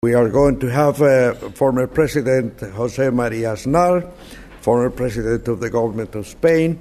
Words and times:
We 0.00 0.14
are 0.14 0.28
going 0.28 0.60
to 0.60 0.68
have 0.68 1.02
uh, 1.02 1.34
former 1.58 1.88
President 1.88 2.60
Jose 2.60 3.10
Maria 3.10 3.54
Aznar, 3.54 4.08
former 4.60 4.90
President 4.90 5.48
of 5.48 5.58
the 5.58 5.70
government 5.70 6.14
of 6.14 6.28
Spain, 6.28 6.78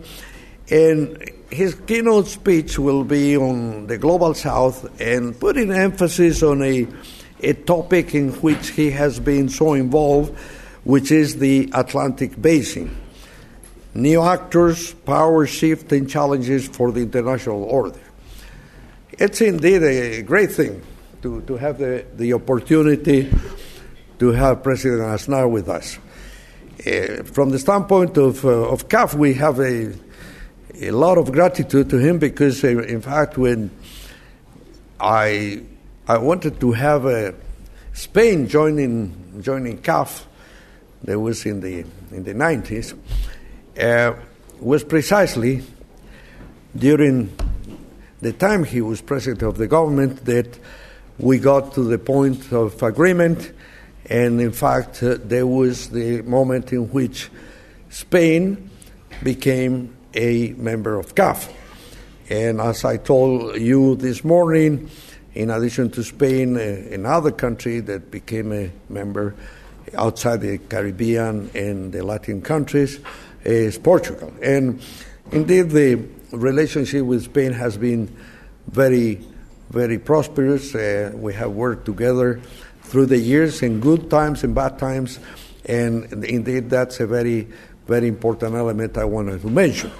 and 0.70 1.28
his 1.50 1.74
keynote 1.74 2.28
speech 2.28 2.78
will 2.78 3.04
be 3.04 3.36
on 3.36 3.88
the 3.88 3.98
global 3.98 4.36
south 4.36 5.02
and 5.02 5.34
putting 5.40 5.72
emphasis 5.72 6.44
on 6.44 6.62
a, 6.62 6.86
a 7.40 7.54
topic 7.54 8.14
in 8.14 8.34
which 8.34 8.70
he 8.70 8.92
has 8.92 9.20
been 9.20 9.50
so 9.50 9.74
involved, 9.74 10.38
which 10.84 11.10
is 11.10 11.40
the 11.40 11.72
Atlantic 11.74 12.40
Basin. 12.40 12.96
New 13.96 14.22
actors, 14.22 14.94
power 14.94 15.48
shift, 15.48 15.92
and 15.92 16.08
challenges 16.08 16.68
for 16.68 16.92
the 16.92 17.02
international 17.02 17.64
order. 17.64 18.00
It's 19.14 19.42
indeed 19.42 19.82
a 19.82 20.22
great 20.22 20.52
thing 20.52 20.84
to, 21.22 21.42
to 21.42 21.58
have 21.58 21.78
the, 21.78 22.06
the 22.16 22.34
opportunity 22.34 23.32
to 24.20 24.32
have 24.32 24.64
President 24.64 25.02
Aznar 25.02 25.50
with 25.50 25.70
us. 25.70 25.98
Uh, 26.86 27.24
from 27.24 27.50
the 27.50 27.60
standpoint 27.60 28.18
of, 28.18 28.46
uh, 28.46 28.50
of 28.50 28.88
CAF, 28.88 29.14
we 29.14 29.34
have 29.34 29.60
a, 29.60 29.94
a 30.82 30.92
lot 30.92 31.18
of 31.18 31.32
gratitude 31.32 31.90
to 31.90 31.98
him 31.98 32.20
because, 32.20 32.64
uh, 32.64 32.68
in 32.68 33.02
fact, 33.02 33.38
when 33.38 33.72
I, 35.00 35.64
I 36.08 36.18
wanted 36.18 36.60
to 36.60 36.72
have 36.72 37.06
uh, 37.06 37.32
Spain 37.94 38.48
joining, 38.48 39.42
joining 39.42 39.80
CAF, 39.80 40.24
that 41.04 41.20
was 41.20 41.46
in 41.46 41.62
the, 41.62 41.86
in 42.12 42.24
the 42.24 42.34
90s, 42.34 42.98
uh, 43.80 44.14
was 44.60 44.84
precisely 44.84 45.64
during 46.76 47.36
the 48.22 48.34
time 48.34 48.64
he 48.64 48.82
was 48.82 49.02
president 49.02 49.44
of 49.44 49.58
the 49.58 49.68
government 49.68 50.26
that 50.26 50.60
we 51.20 51.40
got 51.40 51.74
to 51.74 51.84
the 51.84 51.98
point 51.98 52.52
of 52.52 52.82
agreement, 52.84 53.52
and 54.10 54.40
in 54.40 54.52
fact, 54.52 55.02
uh, 55.02 55.18
there 55.24 55.48
was 55.48 55.90
the 55.90 56.22
moment 56.22 56.72
in 56.72 56.90
which 56.92 57.30
Spain 57.90 58.70
became 59.24 59.96
a 60.14 60.54
member 60.54 60.98
of 60.98 61.16
CAF. 61.16 61.52
And 62.30 62.60
as 62.60 62.84
I 62.84 62.98
told 62.98 63.58
you 63.58 63.96
this 63.96 64.24
morning, 64.24 64.90
in 65.34 65.50
addition 65.50 65.90
to 65.92 66.04
Spain, 66.04 66.58
uh, 66.58 66.94
another 66.94 67.32
country 67.32 67.80
that 67.82 68.12
became 68.12 68.52
a 68.52 68.72
member 68.90 69.36
outside 69.96 70.42
the 70.42 70.58
Caribbean 70.58 71.50
and 71.54 71.94
the 71.94 72.04
Latin 72.04 72.42
countries 72.42 73.00
is 73.44 73.78
Portugal. 73.78 74.34
And 74.42 74.82
indeed, 75.32 75.70
the 75.70 76.04
relationship 76.32 77.06
with 77.06 77.24
Spain 77.24 77.54
has 77.54 77.78
been 77.78 78.14
very, 78.68 79.22
very 79.70 80.00
prosperous. 80.00 80.74
Uh, 80.74 81.12
we 81.16 81.34
have 81.34 81.52
worked 81.52 81.86
together 81.86 82.42
through 82.84 83.06
the 83.06 83.18
years 83.18 83.62
in 83.62 83.80
good 83.80 84.10
times 84.10 84.44
and 84.44 84.56
bad 84.56 84.80
times, 84.80 85.20
and 85.66 86.24
indeed, 86.24 86.70
that's 86.70 87.00
a 87.00 87.08
very, 87.08 87.48
very 87.86 88.08
important 88.08 88.56
element 88.56 88.98
I 88.98 89.06
wanted 89.06 89.42
to 89.42 89.50
mention. 89.50 89.92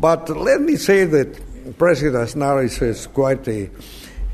But 0.00 0.28
let 0.28 0.60
me 0.60 0.76
say 0.76 1.04
that 1.04 1.76
President 1.76 2.16
Aznar 2.16 2.64
is, 2.64 3.06
quite 3.08 3.46
a, 3.48 3.70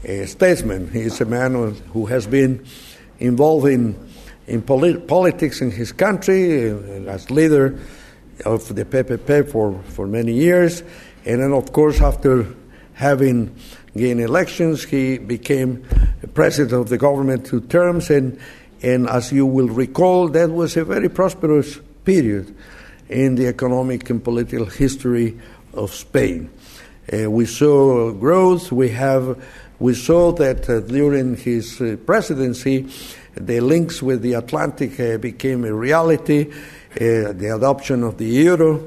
a, 0.04 0.26
statesman. 0.26 0.90
He 0.90 1.00
is 1.00 1.20
a 1.20 1.24
man 1.24 1.74
who 1.92 2.06
has 2.06 2.26
been 2.26 2.64
involved 3.18 3.66
in, 3.66 3.96
in 4.46 4.62
polit- 4.62 5.08
politics 5.08 5.60
in 5.60 5.70
his 5.70 5.92
country 5.92 6.70
uh, 6.70 6.76
as 7.08 7.30
leader 7.30 7.78
of 8.44 8.74
the 8.74 8.84
PPP 8.84 9.50
for, 9.50 9.82
for 9.84 10.06
many 10.06 10.32
years. 10.32 10.82
And 11.24 11.40
then, 11.40 11.52
of 11.52 11.72
course, 11.72 12.00
after 12.00 12.46
having 12.92 13.56
gained 13.96 14.20
elections, 14.20 14.84
he 14.84 15.18
became 15.18 15.84
president 16.34 16.72
of 16.72 16.88
the 16.88 16.98
government 16.98 17.46
two 17.46 17.60
terms. 17.60 18.10
And, 18.10 18.38
and 18.82 19.08
as 19.08 19.32
you 19.32 19.46
will 19.46 19.68
recall, 19.68 20.28
that 20.28 20.50
was 20.50 20.76
a 20.76 20.84
very 20.84 21.08
prosperous 21.08 21.78
period 22.04 22.54
in 23.08 23.36
the 23.36 23.46
economic 23.46 24.10
and 24.10 24.22
political 24.22 24.66
history 24.66 25.38
of 25.72 25.94
Spain. 25.94 26.50
Uh, 27.12 27.30
we 27.30 27.46
saw 27.46 28.12
growth. 28.12 28.72
We 28.72 28.90
have 28.90 29.42
we 29.80 29.92
saw 29.92 30.32
that 30.32 30.70
uh, 30.70 30.80
during 30.80 31.36
his 31.36 31.80
uh, 31.80 31.96
presidency, 32.06 32.88
the 33.34 33.60
links 33.60 34.00
with 34.00 34.22
the 34.22 34.34
Atlantic 34.34 34.98
uh, 35.00 35.18
became 35.18 35.64
a 35.64 35.74
reality. 35.74 36.50
Uh, 36.94 37.32
the 37.32 37.52
adoption 37.52 38.04
of 38.04 38.18
the 38.18 38.24
euro, 38.24 38.80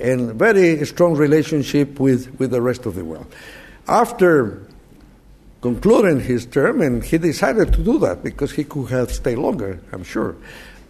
and 0.00 0.34
very 0.34 0.84
strong 0.84 1.14
relationship 1.14 2.00
with, 2.00 2.36
with 2.40 2.50
the 2.50 2.60
rest 2.60 2.84
of 2.84 2.96
the 2.96 3.04
world. 3.04 3.32
After 3.86 4.66
concluding 5.60 6.20
his 6.20 6.46
term, 6.46 6.80
and 6.80 7.02
he 7.04 7.18
decided 7.18 7.72
to 7.74 7.82
do 7.82 7.98
that 7.98 8.22
because 8.22 8.52
he 8.52 8.64
could 8.64 8.90
have 8.90 9.10
stayed 9.10 9.38
longer, 9.38 9.80
I'm 9.92 10.04
sure, 10.04 10.36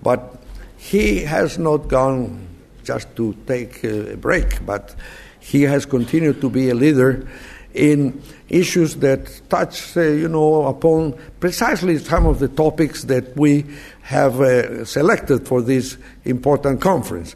but 0.02 0.36
he 0.76 1.20
has 1.22 1.58
not 1.58 1.88
gone 1.88 2.46
just 2.84 3.14
to 3.16 3.34
take 3.46 3.82
a 3.84 4.16
break, 4.16 4.64
but 4.66 4.94
he 5.40 5.62
has 5.62 5.86
continued 5.86 6.40
to 6.40 6.50
be 6.50 6.70
a 6.70 6.74
leader 6.74 7.28
in 7.72 8.22
issues 8.48 8.96
that 8.96 9.40
touch, 9.48 9.96
uh, 9.96 10.02
you 10.02 10.28
know, 10.28 10.66
upon 10.66 11.14
precisely 11.40 11.98
some 11.98 12.26
of 12.26 12.38
the 12.38 12.48
topics 12.48 13.04
that 13.04 13.36
we 13.36 13.64
have 14.02 14.40
uh, 14.40 14.84
selected 14.84 15.46
for 15.46 15.60
this 15.60 15.96
important 16.24 16.80
conference. 16.80 17.34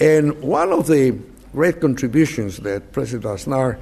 And 0.00 0.40
one 0.40 0.72
of 0.72 0.86
the 0.86 1.18
great 1.52 1.80
contributions 1.80 2.58
that 2.58 2.92
President 2.92 3.24
Aznar 3.24 3.78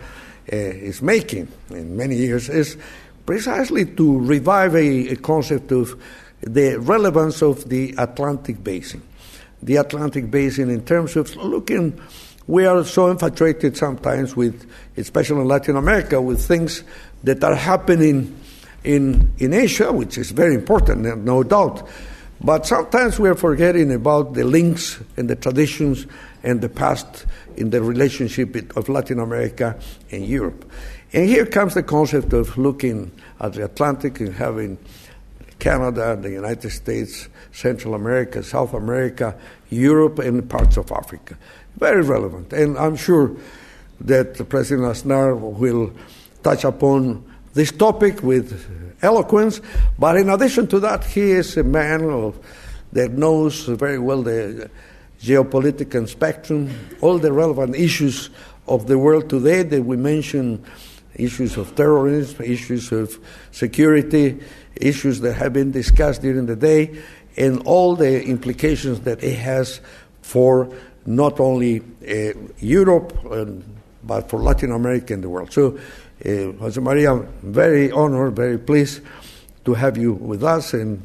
Uh, 0.53 0.57
is 0.57 1.01
making 1.01 1.49
in 1.71 1.97
many 1.97 2.17
years 2.17 2.51
is 2.51 2.77
precisely 3.25 3.87
to 3.87 4.19
revive 4.21 4.75
a, 4.75 5.09
a 5.09 5.17
concept 5.17 5.73
of 5.73 5.99
the 6.43 6.77
relevance 6.77 7.41
of 7.41 7.67
the 7.71 7.95
Atlantic 7.97 8.63
Basin. 8.63 9.01
The 9.63 9.77
Atlantic 9.77 10.31
Basin, 10.31 10.69
in 10.69 10.85
terms 10.85 11.17
of 11.17 11.35
looking 11.37 11.99
we 12.47 12.67
are 12.67 12.85
so 12.85 13.11
infatuated 13.11 13.77
sometimes 13.77 14.37
with, 14.37 14.71
especially 14.97 15.41
in 15.41 15.49
Latin 15.49 15.77
America, 15.77 16.21
with 16.21 16.47
things 16.47 16.85
that 17.23 17.43
are 17.43 17.55
happening 17.55 18.39
in, 18.83 19.33
in 19.39 19.55
Asia, 19.55 19.91
which 19.91 20.19
is 20.19 20.31
very 20.31 20.55
important, 20.55 21.25
no 21.25 21.43
doubt. 21.43 21.89
But 22.41 22.67
sometimes 22.67 23.19
we 23.19 23.31
are 23.31 23.35
forgetting 23.35 23.93
about 23.93 24.35
the 24.35 24.45
links 24.45 25.01
and 25.17 25.31
the 25.31 25.37
traditions 25.37 26.07
and 26.43 26.61
the 26.61 26.69
past 26.69 27.25
in 27.57 27.71
the 27.71 27.83
relationship 27.83 28.77
of 28.77 28.89
Latin 28.89 29.19
America 29.19 29.79
and 30.11 30.27
Europe. 30.27 30.71
And 31.13 31.29
here 31.29 31.47
comes 31.47 31.75
the 31.75 31.83
concept 31.83 32.33
of 32.33 32.59
looking 32.59 33.13
at 33.41 33.53
the 33.53 33.65
Atlantic 33.65 34.21
and 34.21 34.35
having 34.35 34.79
Canada, 35.59 36.17
the 36.21 36.31
United 36.31 36.71
States, 36.71 37.29
Central 37.53 37.95
America, 37.95 38.43
South 38.43 38.75
America, 38.75 39.35
Europe, 39.71 40.19
and 40.19 40.49
parts 40.49 40.77
of 40.77 40.91
Africa. 40.91 41.39
Very 41.77 42.03
relevant. 42.03 42.53
And 42.53 42.77
I'm 42.77 42.97
sure 42.97 43.37
that 44.01 44.49
President 44.49 44.87
Aznar 44.89 45.39
will 45.39 45.93
touch 46.43 46.65
upon 46.65 47.25
this 47.55 47.71
topic 47.71 48.23
with 48.23 48.97
eloquence. 49.03 49.61
But 49.99 50.17
in 50.17 50.29
addition 50.29 50.67
to 50.69 50.81
that, 50.81 51.05
he 51.05 51.31
is 51.31 51.57
a 51.57 51.65
man 51.65 52.05
of, 52.05 52.39
that 52.93 53.13
knows 53.13 53.65
very 53.67 53.99
well 53.99 54.23
the 54.23 54.71
geopolitical 55.25 56.07
spectrum, 56.07 56.71
all 57.01 57.19
the 57.19 57.33
relevant 57.33 57.75
issues 57.75 58.29
of 58.69 58.87
the 58.87 58.99
world 58.99 59.31
today 59.31 59.63
that 59.63 59.83
we 59.83 59.97
mentioned 59.97 60.63
issues 61.15 61.57
of 61.57 61.75
terrorism, 61.75 62.45
issues 62.45 62.93
of 62.93 63.19
security, 63.51 64.39
issues 64.77 65.21
that 65.21 65.35
have 65.35 65.53
been 65.53 65.71
discussed 65.71 66.21
during 66.21 66.47
the 66.47 66.57
day, 66.57 67.03
and 67.37 67.63
all 67.65 67.97
the 67.97 68.23
implications 68.25 69.01
that 69.01 69.23
it 69.23 69.39
has 69.39 69.81
for 70.23 70.69
not 71.07 71.41
only 71.41 71.81
uh, 71.81 72.33
Europe, 72.59 73.17
um, 73.31 73.65
but 74.03 74.29
for 74.29 74.41
Latin 74.41 74.73
America 74.73 75.15
and 75.15 75.23
the 75.23 75.29
world. 75.29 75.53
So, 75.53 75.79
uh, 76.25 76.53
Jose 76.61 76.81
Maria, 76.81 77.13
I'm 77.13 77.27
very 77.43 77.91
honored, 77.91 78.37
very 78.37 78.59
pleased 78.59 79.01
to 79.65 79.75
have 79.75 79.97
you 79.97 80.13
with 80.13 80.45
us, 80.45 80.75
and 80.75 81.03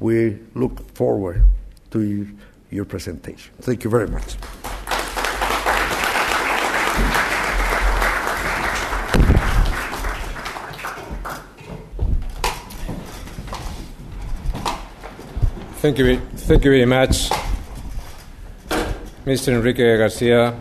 we 0.00 0.38
look 0.54 0.94
forward 0.94 1.44
to 1.92 2.28
your 2.74 2.84
presentation. 2.84 3.54
Thank 3.60 3.84
you 3.84 3.90
very 3.90 4.08
much. 4.08 4.34
Thank 15.80 15.98
you, 15.98 16.18
thank 16.48 16.64
you 16.64 16.70
very 16.70 16.86
much, 16.86 17.28
Mr. 19.26 19.48
Enrique 19.52 19.98
Garcia, 19.98 20.58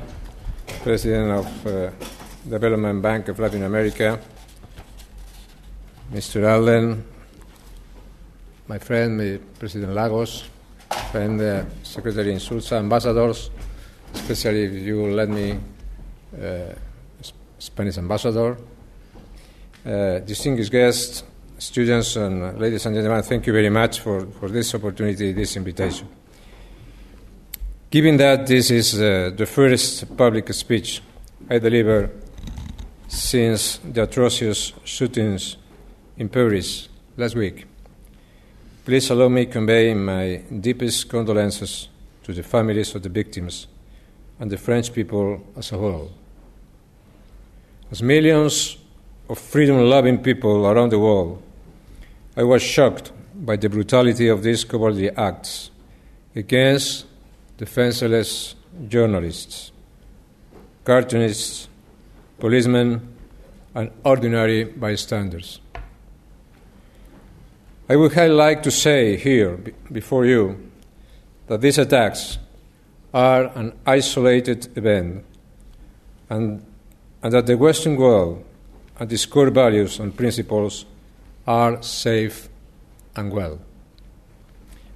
President 0.84 1.32
of 1.32 1.66
uh, 1.66 1.92
Development 2.48 3.02
Bank 3.02 3.30
of 3.30 3.40
Latin 3.40 3.64
America, 3.64 4.20
Mr. 6.12 6.46
Alden, 6.46 7.06
my 8.68 8.78
friend, 8.78 9.40
President 9.60 9.94
Lagos, 9.94 10.44
friend, 11.12 11.42
uh, 11.42 11.66
Secretary 11.84 12.34
Insulza, 12.34 12.78
ambassadors, 12.78 13.50
especially 14.14 14.64
if 14.64 14.74
you 14.74 15.08
let 15.08 15.30
me, 15.30 15.60
uh, 16.42 16.74
Spanish 17.60 17.98
ambassador, 17.98 18.58
uh, 19.86 20.20
distinguished 20.20 20.72
guests, 20.72 21.24
students 21.58 22.16
and 22.16 22.60
ladies 22.60 22.86
and 22.86 22.96
gentlemen, 22.96 23.24
thank 23.24 23.46
you 23.48 23.54
very 23.54 23.70
much 23.70 24.00
for, 24.00 24.26
for 24.26 24.50
this 24.50 24.74
opportunity, 24.76 25.32
this 25.32 25.56
invitation. 25.56 26.08
Given 27.90 28.18
that 28.18 28.48
this 28.48 28.72
is 28.72 29.00
uh, 29.00 29.32
the 29.36 29.46
first 29.46 30.18
public 30.18 30.52
speech 30.54 31.02
I 31.50 31.60
deliver 31.60 32.10
since 33.08 33.78
the 33.78 34.04
atrocious 34.04 34.74
shootings 34.84 35.58
in 36.18 36.30
Paris 36.30 36.90
last 37.18 37.36
week, 37.36 37.68
please 38.86 39.10
allow 39.10 39.30
me 39.30 39.46
to 39.46 39.52
convey 39.52 39.94
my 39.94 40.42
deepest 40.60 41.10
condolences 41.10 41.88
to 42.24 42.34
the 42.34 42.44
families 42.44 42.94
of 42.96 43.02
the 43.02 43.10
victims 43.10 43.68
and 44.40 44.52
the 44.52 44.58
French 44.58 44.92
people 44.92 45.42
as 45.56 45.72
a 45.72 45.78
whole. 45.78 46.12
As 47.92 48.04
millions 48.04 48.78
of 49.30 49.40
freedom 49.40 49.78
loving 49.78 50.18
people 50.18 50.68
around 50.68 50.92
the 50.92 51.00
world, 51.00 51.42
I 52.36 52.44
was 52.44 52.62
shocked 52.62 53.12
by 53.36 53.56
the 53.56 53.70
brutality 53.70 54.28
of 54.28 54.44
these 54.44 54.66
cowardly 54.66 55.10
acts 55.12 55.72
against 56.36 57.06
defenseless 57.58 58.56
journalists, 58.88 59.72
cartoonists, 60.84 61.70
policemen, 62.40 63.16
and 63.76 63.92
ordinary 64.04 64.66
bystanders. 64.66 65.62
I 67.90 67.98
would 67.98 68.16
like 68.16 68.64
to 68.64 68.72
say 68.72 69.18
here 69.18 69.60
before 69.92 70.26
you 70.26 70.72
that 71.48 71.60
these 71.60 71.78
attacks 71.78 72.38
are 73.14 73.52
an 73.58 73.74
isolated 73.86 74.78
event 74.78 75.26
and, 76.30 76.66
and 77.22 77.34
that 77.34 77.46
the 77.46 77.58
Western 77.58 77.98
world 77.98 78.46
and 78.98 79.12
its 79.12 79.26
core 79.26 79.50
values 79.50 80.00
and 80.00 80.16
principles 80.16 80.86
are 81.46 81.84
safe 81.84 82.48
and 83.18 83.34
well. 83.34 83.60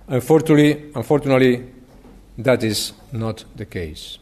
Unfortunately, 0.08 0.90
unfortunately, 0.96 1.70
that 2.38 2.64
is 2.64 2.94
not 3.12 3.44
the 3.58 3.66
case. 3.66 4.18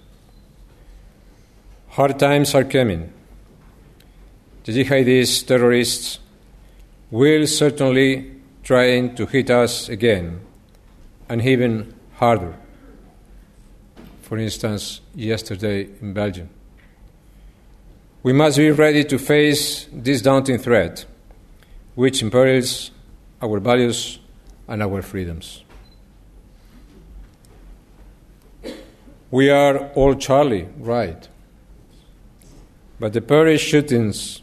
Hard 1.89 2.17
times 2.17 2.55
are 2.55 2.63
coming. 2.63 3.13
The 4.63 4.71
jihadist 4.71 5.45
terrorists 5.45 6.17
will 7.11 7.45
certainly 7.45 8.34
try 8.65 9.07
to 9.07 9.25
hit 9.27 9.51
us 9.51 9.89
again, 9.89 10.41
and 11.29 11.39
even 11.41 11.93
harder. 12.15 12.55
For 14.23 14.39
instance, 14.39 15.01
yesterday 15.13 15.87
in 16.01 16.13
Belgium. 16.13 16.49
We 18.23 18.33
must 18.33 18.57
be 18.57 18.71
ready 18.71 19.03
to 19.03 19.19
face 19.19 19.87
this 19.93 20.23
daunting 20.23 20.57
threat, 20.57 21.05
which 21.93 22.23
imperils 22.23 22.89
our 23.39 23.59
values 23.59 24.17
and 24.67 24.81
our 24.81 25.03
freedoms. 25.03 25.63
We 29.29 29.51
are 29.51 29.89
all 29.89 30.15
Charlie, 30.15 30.67
right? 30.79 31.27
But 32.99 33.13
the 33.13 33.21
Paris 33.21 33.61
shootings 33.61 34.41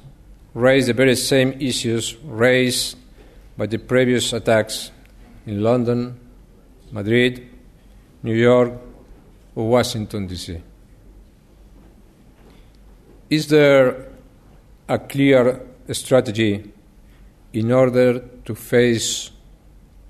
raise 0.55 0.87
the 0.87 0.93
very 0.93 1.17
same 1.17 1.55
issues 1.61 2.15
raised 2.23 2.99
by 3.63 3.67
the 3.67 3.79
previous 3.79 4.33
attacks 4.33 4.91
in 5.47 5.63
London, 5.63 6.19
Madrid, 6.91 7.49
New 8.25 8.35
York, 8.35 8.73
or 9.55 9.69
Washington, 9.69 10.27
D.C. 10.27 10.61
Is 13.31 13.47
there 13.47 14.09
a 14.89 14.99
clear 14.99 15.65
strategy 15.93 16.73
in 17.53 17.71
order 17.71 18.19
to 18.45 18.53
face 18.57 19.31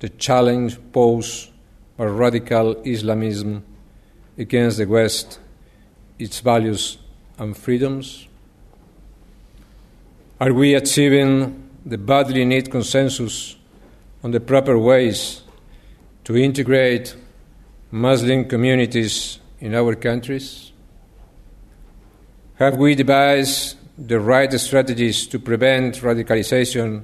the 0.00 0.08
challenge 0.08 0.78
posed 0.90 1.50
by 1.98 2.06
radical 2.06 2.80
Islamism 2.86 3.62
against 4.38 4.78
the 4.78 4.86
West, 4.86 5.38
its 6.18 6.40
values 6.40 6.96
and 7.36 7.54
freedoms? 7.54 8.28
Are 10.40 10.54
we 10.54 10.72
achieving 10.72 11.61
the 11.84 11.98
badly 11.98 12.44
needed 12.44 12.70
consensus 12.70 13.56
on 14.22 14.30
the 14.30 14.40
proper 14.40 14.78
ways 14.78 15.42
to 16.24 16.36
integrate 16.36 17.16
Muslim 17.90 18.44
communities 18.44 19.38
in 19.60 19.74
our 19.74 19.94
countries? 19.94 20.72
Have 22.56 22.76
we 22.76 22.94
devised 22.94 23.76
the 23.98 24.20
right 24.20 24.52
strategies 24.52 25.26
to 25.26 25.38
prevent 25.38 25.96
radicalization 25.96 27.02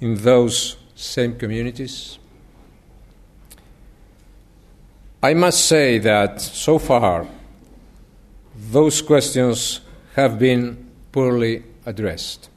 in 0.00 0.14
those 0.16 0.76
same 0.94 1.38
communities? 1.38 2.18
I 5.22 5.34
must 5.34 5.66
say 5.66 5.98
that 5.98 6.40
so 6.40 6.78
far 6.78 7.26
those 8.70 9.00
questions 9.00 9.80
have 10.14 10.38
been 10.38 10.90
poorly 11.12 11.62
addressed. 11.86 12.50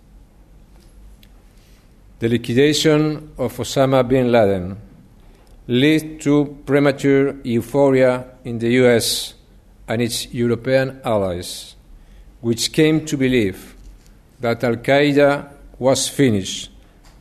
The 2.18 2.30
liquidation 2.30 3.32
of 3.38 3.58
Osama 3.58 4.08
bin 4.08 4.32
Laden 4.32 4.78
led 5.68 6.22
to 6.22 6.58
premature 6.66 7.36
euphoria 7.44 8.26
in 8.46 8.58
the 8.58 8.70
US 8.86 9.34
and 9.86 10.02
its 10.02 10.34
European 10.34 11.02
allies, 11.04 11.76
which 12.40 12.72
came 12.72 13.06
to 13.06 13.18
believe 13.18 13.76
that 14.40 14.64
Al 14.64 14.78
Qaeda 14.78 15.50
was 15.78 16.08
finished 16.08 16.72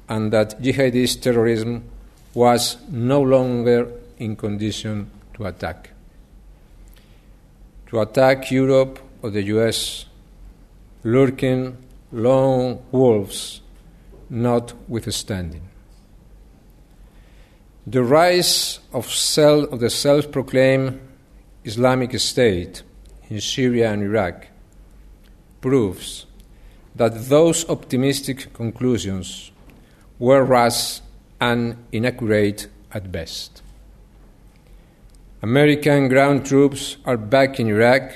and 0.09 0.33
that 0.33 0.63
jihadist 0.63 1.23
terrorism 1.23 1.83
was 2.33 2.77
no 2.89 3.21
longer 3.21 3.91
in 4.19 4.37
condition 4.37 5.11
to 5.35 5.47
attack. 5.47 5.91
To 7.89 8.01
attack 8.01 8.53
Europe 8.53 9.01
or 9.23 9.31
the 9.31 9.43
US, 9.43 10.07
lurking 11.03 11.77
lone 12.13 12.79
wolves 12.93 13.61
notwithstanding. 14.31 15.69
The 17.87 18.03
rise 18.03 18.81
of, 18.93 19.11
self, 19.11 19.71
of 19.73 19.81
the 19.81 19.91
self 19.91 20.33
proclaimed 20.33 21.01
Islamic 21.65 22.19
State 22.19 22.83
in 23.29 23.41
Syria 23.41 23.93
and 23.93 24.03
Iraq 24.03 24.49
proves 25.61 26.27
that 26.95 27.29
those 27.29 27.69
optimistic 27.69 28.53
conclusions 28.53 29.51
were 30.19 30.45
rash 30.45 31.01
and 31.41 31.77
inaccurate 31.93 32.69
at 32.93 33.11
best. 33.11 33.63
American 35.43 36.09
ground 36.09 36.47
troops 36.47 36.97
are 37.05 37.19
back 37.19 37.61
in 37.61 37.69
Iraq, 37.69 38.13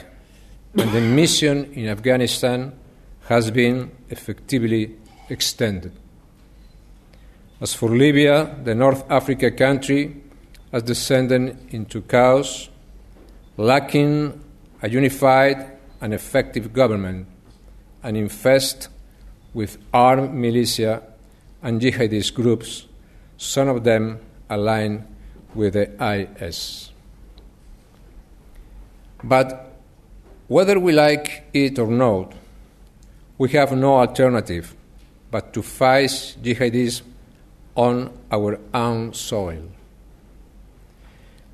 and 0.78 0.92
the 0.92 1.00
mission 1.00 1.70
in 1.74 1.88
Afghanistan 1.88 2.72
has 3.26 3.50
been 3.50 3.90
effectively 4.08 4.96
extended. 5.30 5.92
As 7.60 7.74
for 7.74 7.88
Libya, 7.88 8.56
the 8.62 8.74
North 8.74 9.04
Africa 9.10 9.50
country 9.50 10.16
has 10.70 10.82
descended 10.82 11.74
into 11.74 12.02
chaos, 12.02 12.68
lacking 13.56 14.44
a 14.82 14.88
unified 14.88 15.78
and 16.00 16.14
effective 16.14 16.72
government, 16.72 17.26
and 18.02 18.16
infested 18.16 18.88
with 19.52 19.78
armed 19.92 20.32
militia 20.32 21.02
and 21.62 21.80
jihadist 21.80 22.34
groups, 22.34 22.86
some 23.36 23.68
of 23.68 23.82
them 23.82 24.20
aligned 24.48 25.04
with 25.54 25.72
the 25.72 25.90
IS. 26.00 26.92
But 29.24 29.72
whether 30.46 30.78
we 30.78 30.92
like 30.92 31.48
it 31.52 31.78
or 31.78 31.88
not, 31.88 32.34
we 33.36 33.50
have 33.50 33.72
no 33.72 33.98
alternative 33.98 34.74
but 35.30 35.52
to 35.52 35.62
fight 35.62 36.10
jihadism 36.42 37.02
on 37.74 38.10
our 38.30 38.58
own 38.74 39.12
soil. 39.14 39.62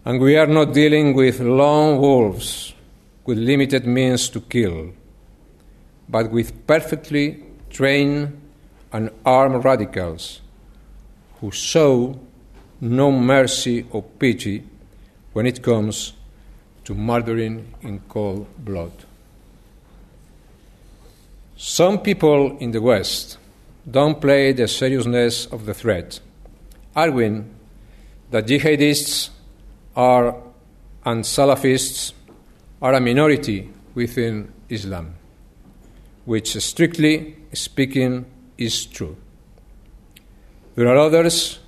And 0.04 0.20
we 0.20 0.36
are 0.36 0.46
not 0.46 0.72
dealing 0.72 1.14
with 1.14 1.40
lone 1.40 2.00
wolves 2.00 2.74
with 3.24 3.38
limited 3.38 3.86
means 3.86 4.28
to 4.28 4.40
kill, 4.40 4.92
but 6.08 6.30
with 6.30 6.66
perfectly 6.66 7.42
trained 7.70 8.40
and 8.92 9.10
armed 9.24 9.64
radicals 9.64 10.40
who 11.40 11.50
show 11.50 12.18
no 12.80 13.10
mercy 13.10 13.86
or 13.90 14.02
pity 14.02 14.62
when 15.32 15.46
it 15.46 15.62
comes 15.62 16.12
to 16.84 16.94
murdering 16.94 17.74
in 17.82 17.98
cold 18.08 18.46
blood. 18.58 18.92
Some 21.56 22.00
people 22.00 22.58
in 22.58 22.72
the 22.72 22.82
West 22.82 23.38
downplay 23.88 24.56
the 24.56 24.66
seriousness 24.66 25.46
of 25.46 25.66
the 25.66 25.74
threat, 25.74 26.20
arguing 26.96 27.54
that 28.30 28.46
jihadists 28.46 29.30
are 29.94 30.36
and 31.04 31.22
Salafists 31.22 32.12
are 32.80 32.94
a 32.94 33.00
minority 33.00 33.70
within 33.94 34.52
Islam, 34.68 35.14
which, 36.24 36.56
strictly 36.62 37.36
speaking, 37.52 38.24
is 38.56 38.86
true. 38.86 39.16
There 40.74 40.88
are 40.88 40.96
others 40.96 41.58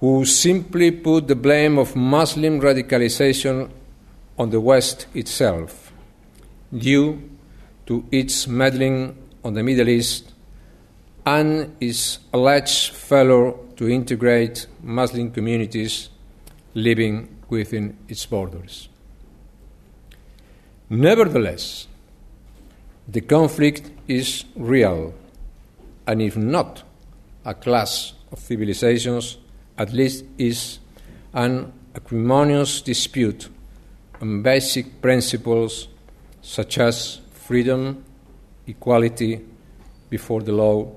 who 0.00 0.24
simply 0.24 0.90
put 0.90 1.28
the 1.28 1.36
blame 1.36 1.78
of 1.78 1.96
Muslim 1.96 2.60
radicalization 2.60 3.70
on 4.36 4.50
the 4.50 4.60
West 4.60 5.06
itself, 5.14 5.92
due 6.76 7.30
to 7.86 8.04
its 8.10 8.48
meddling 8.48 9.16
on 9.44 9.54
the 9.54 9.62
Middle 9.62 9.88
East 9.88 10.33
and 11.26 11.74
its 11.80 12.18
alleged 12.32 12.92
failure 12.92 13.54
to 13.76 13.88
integrate 13.88 14.66
Muslim 14.82 15.30
communities 15.30 16.10
living 16.74 17.28
within 17.48 17.96
its 18.08 18.26
borders. 18.26 18.88
Nevertheless, 20.90 21.86
the 23.08 23.20
conflict 23.20 23.90
is 24.06 24.44
real, 24.56 25.14
and 26.06 26.20
if 26.20 26.36
not 26.36 26.82
a 27.44 27.54
clash 27.54 28.12
of 28.30 28.38
civilizations, 28.38 29.38
at 29.78 29.92
least 29.92 30.24
is 30.38 30.78
an 31.32 31.72
acrimonious 31.94 32.80
dispute 32.80 33.48
on 34.20 34.42
basic 34.42 35.00
principles 35.00 35.88
such 36.42 36.78
as 36.78 37.20
freedom, 37.32 38.04
equality 38.66 39.44
before 40.10 40.42
the 40.42 40.52
law, 40.52 40.90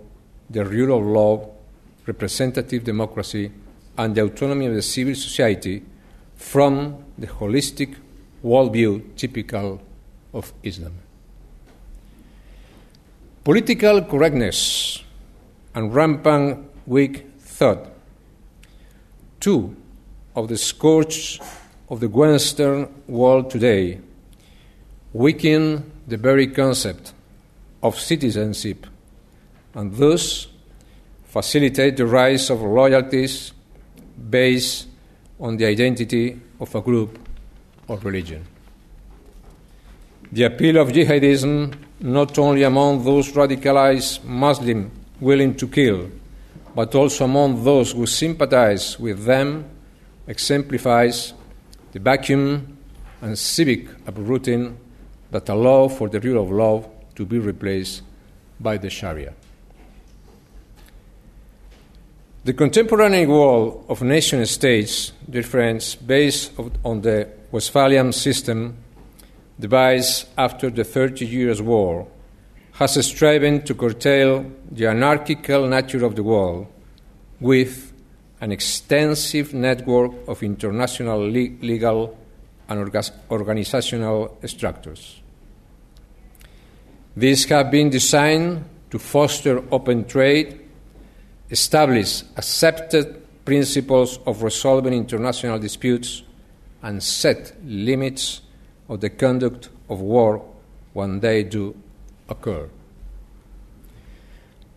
the 0.50 0.64
rule 0.66 0.98
of 0.98 1.06
law, 1.06 1.50
representative 2.06 2.84
democracy, 2.84 3.52
and 3.98 4.16
the 4.16 4.24
autonomy 4.24 4.68
of 4.68 4.76
the 4.76 4.82
civil 4.82 5.16
society 5.16 5.84
from 6.36 7.04
the 7.18 7.28
holistic 7.28 7.96
worldview 8.44 9.16
typical 9.16 9.82
of 10.34 10.54
Islam. 10.64 10.94
Political 13.44 14.04
correctness 14.04 15.04
and 15.74 15.94
rampant 15.94 16.70
weak 16.86 17.26
thought, 17.40 17.88
two 19.40 19.76
of 20.36 20.48
the 20.48 20.58
scourge 20.58 21.40
of 21.90 22.00
the 22.00 22.10
Western 22.10 22.88
world 23.08 23.50
today, 23.50 24.00
weaken 25.14 25.92
the 26.08 26.18
very 26.18 26.48
concept 26.48 27.14
of 27.82 28.00
citizenship 28.00 28.86
and 29.78 29.96
thus 29.96 30.48
facilitate 31.26 31.98
the 31.98 32.06
rise 32.06 32.50
of 32.50 32.62
loyalties 32.64 33.54
based 34.30 34.88
on 35.40 35.56
the 35.56 35.66
identity 35.66 36.40
of 36.60 36.74
a 36.74 36.82
group 36.82 37.20
or 37.88 38.00
religion. 38.00 38.44
The 40.32 40.46
appeal 40.46 40.78
of 40.78 40.90
jihadism, 40.90 41.76
not 42.00 42.40
only 42.40 42.64
among 42.64 43.06
those 43.06 43.32
radicalized 43.32 44.24
Muslims 44.24 44.92
willing 45.20 45.54
to 45.56 45.68
kill, 45.68 46.10
but 46.74 46.96
also 46.96 47.26
among 47.26 47.64
those 47.64 47.92
who 47.92 48.08
sympathize 48.08 49.00
with 49.00 49.26
them, 49.26 49.70
exemplifies 50.28 51.34
the 51.92 52.00
vacuum 52.00 52.80
and 53.22 53.38
civic 53.38 53.88
uprooting 54.08 54.76
that 55.30 55.48
allow 55.50 55.88
for 55.88 56.10
the 56.10 56.20
rule 56.20 56.44
of 56.44 56.50
law 56.52 56.84
to 57.14 57.26
be 57.28 57.38
replaced 57.38 58.02
by 58.60 58.78
the 58.78 58.90
Sharia. 58.90 59.34
The 62.44 62.54
contemporary 62.54 63.26
world 63.26 63.86
of 63.90 64.02
nation 64.02 64.46
states, 64.46 65.12
dear 65.30 65.44
friends, 65.44 65.96
based 65.96 66.52
on 66.86 67.02
the 67.02 67.28
Westphalian 67.52 68.14
system 68.14 68.78
devised 69.60 70.28
after 70.38 70.70
the 70.70 70.84
Thirty 70.84 71.26
Years' 71.26 71.62
War, 71.62 72.08
has 72.74 73.06
striven 73.06 73.64
to 73.64 73.74
curtail 73.74 74.46
the 74.72 74.86
anarchical 74.86 75.68
nature 75.68 76.06
of 76.06 76.16
the 76.16 76.24
world 76.24 76.68
with 77.42 77.92
an 78.40 78.52
extensive 78.52 79.54
network 79.54 80.12
of 80.28 80.44
international 80.44 81.20
le- 81.20 81.58
legal 81.62 82.18
and 82.70 82.80
orga- 82.80 83.12
organizational 83.32 84.38
structures. 84.46 85.22
These 87.16 87.46
have 87.46 87.72
been 87.72 87.90
designed 87.90 88.64
to 88.92 89.00
foster 89.00 89.64
open 89.72 90.06
trade 90.06 90.62
establish 91.50 92.24
accepted 92.36 93.24
principles 93.46 94.20
of 94.26 94.44
resolving 94.44 94.94
international 94.94 95.58
disputes, 95.58 96.24
and 96.82 97.02
set 97.02 97.54
limits 97.64 98.42
of 98.90 99.02
the 99.02 99.10
conduct 99.10 99.70
of 99.90 100.00
war 100.00 100.44
when 100.94 101.20
they 101.22 101.44
do 101.44 101.76
occur. 102.30 102.70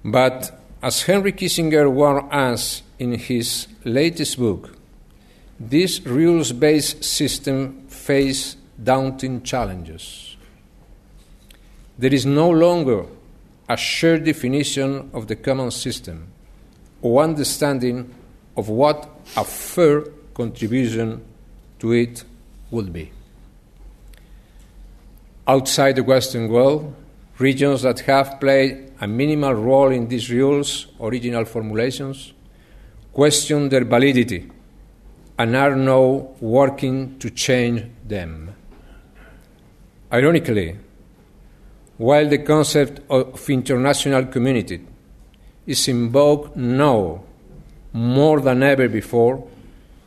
But 0.05 0.59
as 0.83 1.03
Henry 1.03 1.33
Kissinger 1.33 1.91
warned 1.91 2.33
us 2.33 2.83
in 2.99 3.13
his 3.13 3.67
latest 3.85 4.39
book, 4.39 4.77
this 5.59 6.01
rules 6.03 6.53
based 6.53 7.05
system 7.05 7.87
faces 7.89 8.57
daunting 8.83 9.43
challenges. 9.43 10.37
There 11.99 12.15
is 12.15 12.25
no 12.25 12.49
longer 12.49 13.05
a 13.69 13.77
shared 13.77 14.25
definition 14.25 15.11
of 15.13 15.27
the 15.27 15.37
common 15.37 15.71
system 15.71 16.29
or 17.03 17.23
understanding 17.23 18.15
of 18.57 18.69
what 18.69 19.09
a 19.37 19.45
fair 19.45 20.03
contribution 20.35 21.25
to 21.79 21.93
it 21.93 22.25
would 22.71 22.93
be. 22.93 23.11
Outside 25.47 25.97
the 25.97 26.03
Western 26.03 26.49
world, 26.49 26.95
regions 27.39 27.83
that 27.83 28.01
have 28.01 28.39
played 28.39 28.93
a 29.01 29.07
minimal 29.07 29.55
role 29.55 29.91
in 29.91 30.09
these 30.09 30.31
rules' 30.31 30.87
original 31.01 31.45
formulations 31.45 32.33
question 33.13 33.69
their 33.69 33.85
validity 33.85 34.49
and 35.39 35.57
are 35.57 35.75
now 35.75 36.29
working 36.41 37.19
to 37.19 37.31
change 37.31 37.83
them. 38.07 38.55
Ironically, 40.13 40.77
while 41.97 42.29
the 42.29 42.39
concept 42.39 43.01
of 43.09 43.49
international 43.49 44.27
community 44.27 44.87
is 45.67 45.89
invoked 45.89 46.57
now 46.57 47.23
more 47.93 48.41
than 48.41 48.63
ever 48.63 48.89
before, 48.89 49.47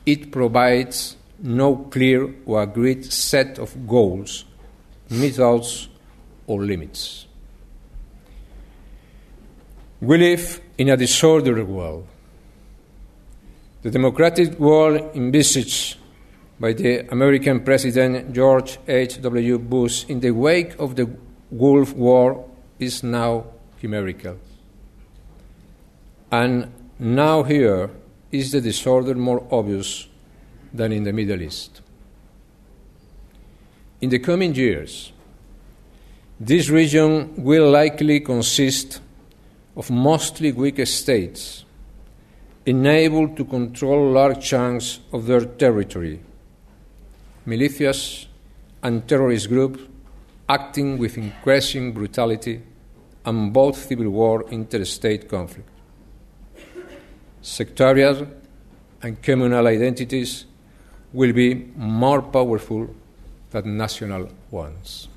it 0.05 0.31
provides 0.31 1.17
no 1.41 1.75
clear 1.75 2.33
or 2.45 2.63
agreed 2.63 3.11
set 3.11 3.59
of 3.59 3.87
goals, 3.87 4.45
methods, 5.09 5.89
or 6.47 6.63
limits. 6.63 7.27
We 10.01 10.17
live 10.17 10.59
in 10.77 10.89
a 10.89 10.97
disordered 10.97 11.65
world. 11.67 12.07
The 13.81 13.91
democratic 13.91 14.59
world 14.59 15.15
envisaged 15.15 15.97
by 16.59 16.73
the 16.73 17.09
American 17.11 17.63
President 17.63 18.33
George 18.33 18.79
H.W. 18.87 19.59
Bush 19.59 20.05
in 20.07 20.19
the 20.19 20.31
wake 20.31 20.79
of 20.79 20.95
the 20.95 21.09
Gulf 21.57 21.93
War 21.93 22.49
is 22.79 23.03
now 23.03 23.45
chimerical. 23.79 24.37
And 26.33 26.73
now 26.97 27.43
here 27.43 27.91
is 28.31 28.51
the 28.51 28.59
disorder 28.59 29.13
more 29.13 29.45
obvious 29.51 30.07
than 30.73 30.91
in 30.91 31.03
the 31.03 31.13
Middle 31.13 31.43
East. 31.43 31.81
In 34.01 34.09
the 34.09 34.17
coming 34.17 34.55
years, 34.55 35.11
this 36.39 36.69
region 36.69 37.35
will 37.37 37.69
likely 37.69 38.19
consist 38.19 38.99
of 39.75 39.91
mostly 39.91 40.51
weak 40.51 40.83
states, 40.87 41.65
enabled 42.65 43.37
to 43.37 43.45
control 43.45 44.09
large 44.09 44.43
chunks 44.43 45.01
of 45.11 45.27
their 45.27 45.45
territory, 45.45 46.19
militias 47.45 48.25
and 48.81 49.07
terrorist 49.07 49.49
groups 49.49 49.81
acting 50.49 50.97
with 50.97 51.15
increasing 51.15 51.93
brutality, 51.93 52.63
and 53.23 53.53
both 53.53 53.77
civil 53.77 54.09
war 54.09 54.41
and 54.45 54.53
interstate 54.53 55.29
conflict. 55.29 55.69
Sectarian 57.43 58.33
and 59.01 59.21
communal 59.21 59.67
identities 59.67 60.45
will 61.11 61.33
be 61.33 61.53
more 61.75 62.21
powerful 62.21 62.87
than 63.51 63.75
national 63.75 64.29
ones. 64.49 65.09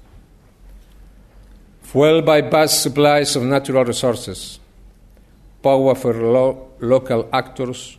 Fueled 1.83 2.27
by 2.27 2.41
vast 2.41 2.83
supplies 2.83 3.37
of 3.37 3.45
natural 3.45 3.85
resources, 3.85 4.59
powerful 5.63 6.11
lo- 6.11 6.69
local 6.81 7.29
actors 7.33 7.97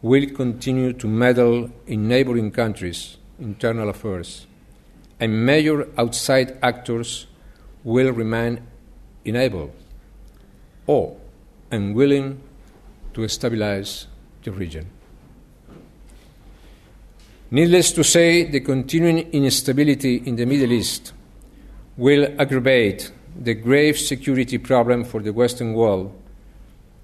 will 0.00 0.26
continue 0.30 0.94
to 0.94 1.06
meddle 1.06 1.70
in 1.86 2.08
neighboring 2.08 2.50
countries' 2.50 3.18
internal 3.38 3.90
affairs, 3.90 4.46
and 5.20 5.44
major 5.44 5.86
outside 5.98 6.56
actors 6.62 7.26
will 7.84 8.10
remain 8.10 8.62
unable 9.26 9.70
or 10.86 11.14
unwilling 11.70 12.40
to 13.14 13.26
stabilize 13.28 14.06
the 14.42 14.52
region. 14.52 14.86
Needless 17.50 17.92
to 17.92 18.04
say, 18.04 18.44
the 18.44 18.60
continuing 18.60 19.30
instability 19.32 20.22
in 20.24 20.36
the 20.36 20.46
Middle 20.46 20.72
East 20.72 21.12
will 21.96 22.28
aggravate 22.38 23.10
the 23.36 23.54
grave 23.54 23.98
security 23.98 24.58
problem 24.58 25.04
for 25.04 25.20
the 25.20 25.32
Western 25.32 25.74
world 25.74 26.12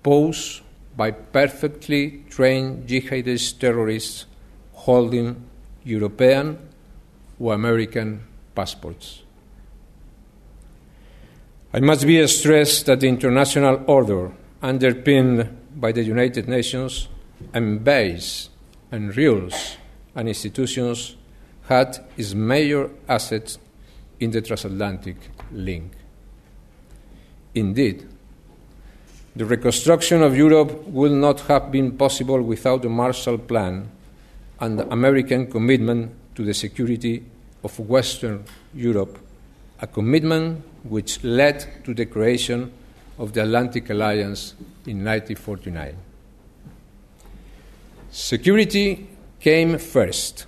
posed 0.03 0.63
by 0.97 1.11
perfectly 1.11 2.25
trained 2.31 2.87
jihadist 2.87 3.59
terrorists 3.59 4.27
holding 4.73 5.43
European 5.85 6.59
or 7.41 7.55
American 7.55 8.23
passports. 8.55 9.23
I 11.73 11.81
must 11.81 12.07
be 12.07 12.25
stressed 12.27 12.87
that 12.87 13.01
the 13.01 13.09
international 13.09 13.83
order, 13.87 14.33
underpinned 14.63 15.57
by 15.77 15.93
the 15.93 16.03
United 16.03 16.49
Nations 16.49 17.09
and 17.53 17.85
based 17.85 18.51
on 18.91 19.11
rules 19.11 19.77
and 20.15 20.29
institutions, 20.29 21.17
had 21.69 21.99
its 22.17 22.35
major 22.35 22.91
asset 23.09 23.59
in 24.19 24.31
the 24.31 24.41
transatlantic 24.41 25.17
link. 25.53 25.93
Indeed, 27.55 28.09
the 29.35 29.45
reconstruction 29.45 30.23
of 30.23 30.37
Europe 30.37 30.87
would 30.87 31.13
not 31.13 31.41
have 31.41 31.71
been 31.71 31.99
possible 31.99 32.41
without 32.41 32.83
the 32.83 32.89
Marshall 32.89 33.39
Plan 33.39 33.91
and 34.61 34.79
the 34.79 34.91
American 34.91 35.51
commitment 35.51 36.13
to 36.37 36.45
the 36.45 36.55
security 36.55 37.23
of 37.63 37.79
Western 37.79 38.45
Europe, 38.75 39.19
a 39.81 39.87
commitment 39.87 40.65
which 40.85 41.23
led 41.23 41.85
to 41.85 41.93
the 41.93 42.07
creation 42.07 42.73
of 43.19 43.33
the 43.33 43.43
Atlantic 43.43 43.91
Alliance 43.91 44.55
in 44.87 45.05
1949. 45.05 45.97
Security 48.11 49.07
came 49.41 49.79
first. 49.79 50.47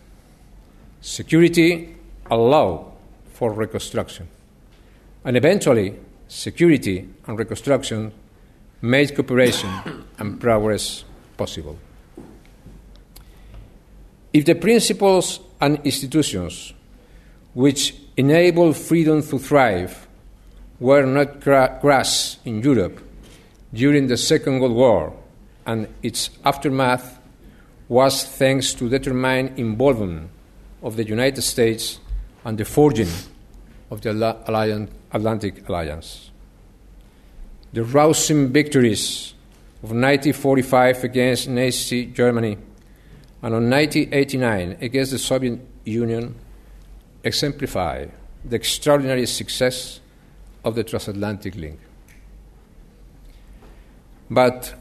Security 1.01 1.97
allowed 2.31 2.93
for 3.33 3.53
reconstruction. 3.53 4.29
And 5.25 5.37
eventually, 5.37 5.95
security 6.29 7.09
and 7.27 7.39
reconstruction 7.39 8.13
made 8.83 9.15
cooperation 9.15 9.71
and 10.19 10.41
progress 10.41 11.05
possible. 11.37 11.79
If 14.33 14.45
the 14.45 14.55
principles 14.55 15.41
and 15.61 15.81
institutions 15.85 16.73
which 17.55 17.95
enable 18.17 18.73
freedom 18.73 19.23
to 19.23 19.39
thrive 19.39 20.08
were 20.81 21.05
not 21.05 21.41
grass 21.41 22.39
in 22.45 22.63
Europe 22.63 23.01
during 23.73 24.07
the 24.07 24.17
Second 24.17 24.61
World 24.61 24.75
War 24.75 25.13
and 25.67 25.89
its 26.03 26.31
aftermath 26.45 27.19
was 27.89 28.25
thanks 28.25 28.75
to 28.75 28.89
determined 28.89 29.59
involvement 29.59 30.31
of 30.83 30.97
the 30.97 31.05
United 31.05 31.43
States 31.43 31.99
and 32.45 32.57
the 32.59 32.65
forging 32.65 33.09
of 33.91 34.01
the 34.03 34.89
Atlantic 35.13 35.69
Alliance. 35.69 36.31
The 37.73 37.85
rousing 37.85 38.53
victories 38.53 39.35
of 39.83 39.91
1945 39.91 41.05
against 41.05 41.49
Nazi 41.49 42.07
Germany 42.07 42.53
and 43.43 43.55
of 43.55 43.63
1989 43.63 44.79
against 44.81 45.13
the 45.13 45.19
Soviet 45.19 45.61
Union 45.85 46.35
exemplify 47.25 48.07
the 48.45 48.57
extraordinary 48.57 49.27
success 49.27 50.01
of 50.65 50.75
the 50.75 50.85
transatlantic 50.85 51.55
link. 51.55 51.79
But 54.31 54.75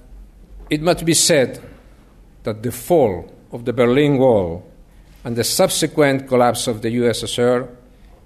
it 0.69 0.81
must 0.81 1.05
be 1.05 1.13
said 1.13 1.62
that 2.43 2.63
the 2.63 2.72
fall 2.72 3.31
of 3.51 3.65
the 3.65 3.74
Berlin 3.74 4.17
Wall 4.17 4.65
and 5.24 5.36
the 5.36 5.43
subsequent 5.43 6.27
collapse 6.27 6.67
of 6.67 6.81
the 6.81 6.89
USSR 6.98 7.69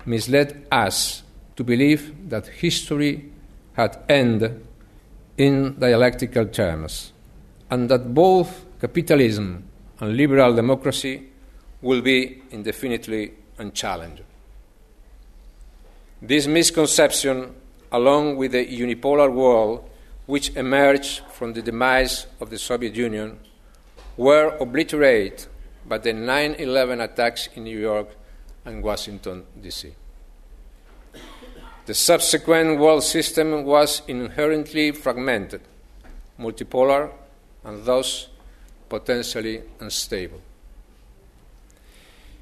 misled 0.05 0.65
us 0.71 1.23
to 1.55 1.63
believe 1.63 2.29
that 2.29 2.47
history 2.47 3.31
had 3.73 3.97
ended 4.09 4.65
in 5.37 5.79
dialectical 5.79 6.45
terms 6.45 7.13
and 7.69 7.89
that 7.89 8.13
both 8.13 8.65
capitalism 8.79 9.63
and 9.99 10.17
liberal 10.17 10.53
democracy 10.53 11.29
will 11.81 12.01
be 12.01 12.41
indefinitely 12.51 13.33
unchallenged. 13.57 14.23
This 16.21 16.45
misconception, 16.45 17.55
along 17.91 18.37
with 18.37 18.51
the 18.51 18.63
unipolar 18.63 19.33
world 19.33 19.89
which 20.27 20.55
emerged 20.55 21.23
from 21.31 21.53
the 21.53 21.63
demise 21.63 22.27
of 22.39 22.51
the 22.51 22.59
Soviet 22.59 22.95
Union, 22.95 23.39
were 24.17 24.55
obliterated 24.59 25.47
by 25.87 25.97
the 25.97 26.13
9 26.13 26.55
11 26.59 27.01
attacks 27.01 27.49
in 27.55 27.63
New 27.63 27.79
York 27.79 28.09
and 28.65 28.83
Washington, 28.83 29.45
D.C. 29.59 29.95
The 31.87 31.93
subsequent 31.95 32.79
world 32.79 33.03
system 33.03 33.63
was 33.63 34.03
inherently 34.07 34.91
fragmented, 34.91 35.61
multipolar, 36.39 37.09
and 37.63 37.83
thus 37.83 38.27
potentially 38.87 39.63
unstable. 39.79 40.41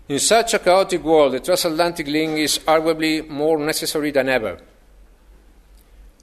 In 0.10 0.18
such 0.18 0.56
a 0.56 0.60
chaotic 0.60 1.04
world, 1.04 1.34
the 1.34 1.40
transatlantic 1.40 2.08
link 2.08 2.40
is 2.40 2.58
arguably 2.60 3.28
more 3.30 3.60
necessary 3.60 4.10
than 4.10 4.28
ever. 4.28 4.60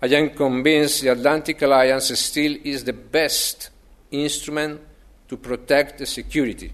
I 0.02 0.06
am 0.06 0.30
convinced 0.30 1.02
the 1.02 1.12
Atlantic 1.12 1.62
Alliance 1.62 2.18
still 2.18 2.56
is 2.64 2.82
the 2.82 2.92
best 2.92 3.70
instrument 4.10 4.80
to 5.28 5.36
protect 5.36 5.98
the 5.98 6.06
security 6.06 6.72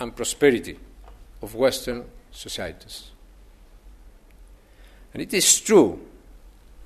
and 0.00 0.16
prosperity 0.16 0.78
of 1.42 1.54
Western 1.54 2.04
societies. 2.30 3.10
And 5.12 5.22
it 5.22 5.34
is 5.34 5.60
true 5.60 6.00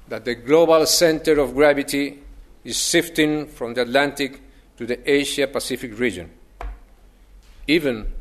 that 0.08 0.24
the 0.24 0.34
global 0.34 0.84
center 0.86 1.38
of 1.38 1.54
gravity 1.54 2.18
is 2.64 2.76
shifting 2.76 3.46
from 3.46 3.74
the 3.74 3.82
Atlantic 3.82 4.40
to 4.76 4.84
the 4.84 5.08
Asia 5.08 5.46
Pacific 5.46 5.96
region. 5.96 6.28
Even 7.68 8.12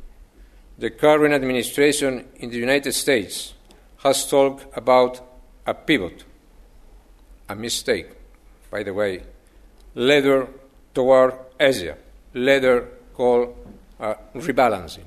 the 0.79 0.89
current 0.89 1.33
administration 1.33 2.25
in 2.37 2.49
the 2.49 2.57
United 2.57 2.93
States 2.93 3.53
has 3.97 4.29
talked 4.29 4.65
about 4.77 5.19
a 5.67 5.73
pivot, 5.73 6.23
a 7.49 7.55
mistake, 7.55 8.07
by 8.71 8.81
the 8.81 8.93
way, 8.93 9.21
later 9.93 10.47
toward 10.93 11.33
Asia, 11.59 11.97
later 12.33 12.87
called 13.13 13.53
uh, 13.99 14.13
rebalancing. 14.35 15.03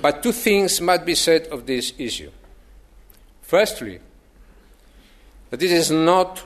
But 0.00 0.22
two 0.22 0.32
things 0.32 0.80
must 0.80 1.04
be 1.04 1.16
said 1.16 1.48
of 1.48 1.66
this 1.66 1.94
issue. 1.98 2.30
Firstly, 3.42 3.98
that 5.50 5.58
this 5.58 5.72
is 5.72 5.90
not 5.90 6.44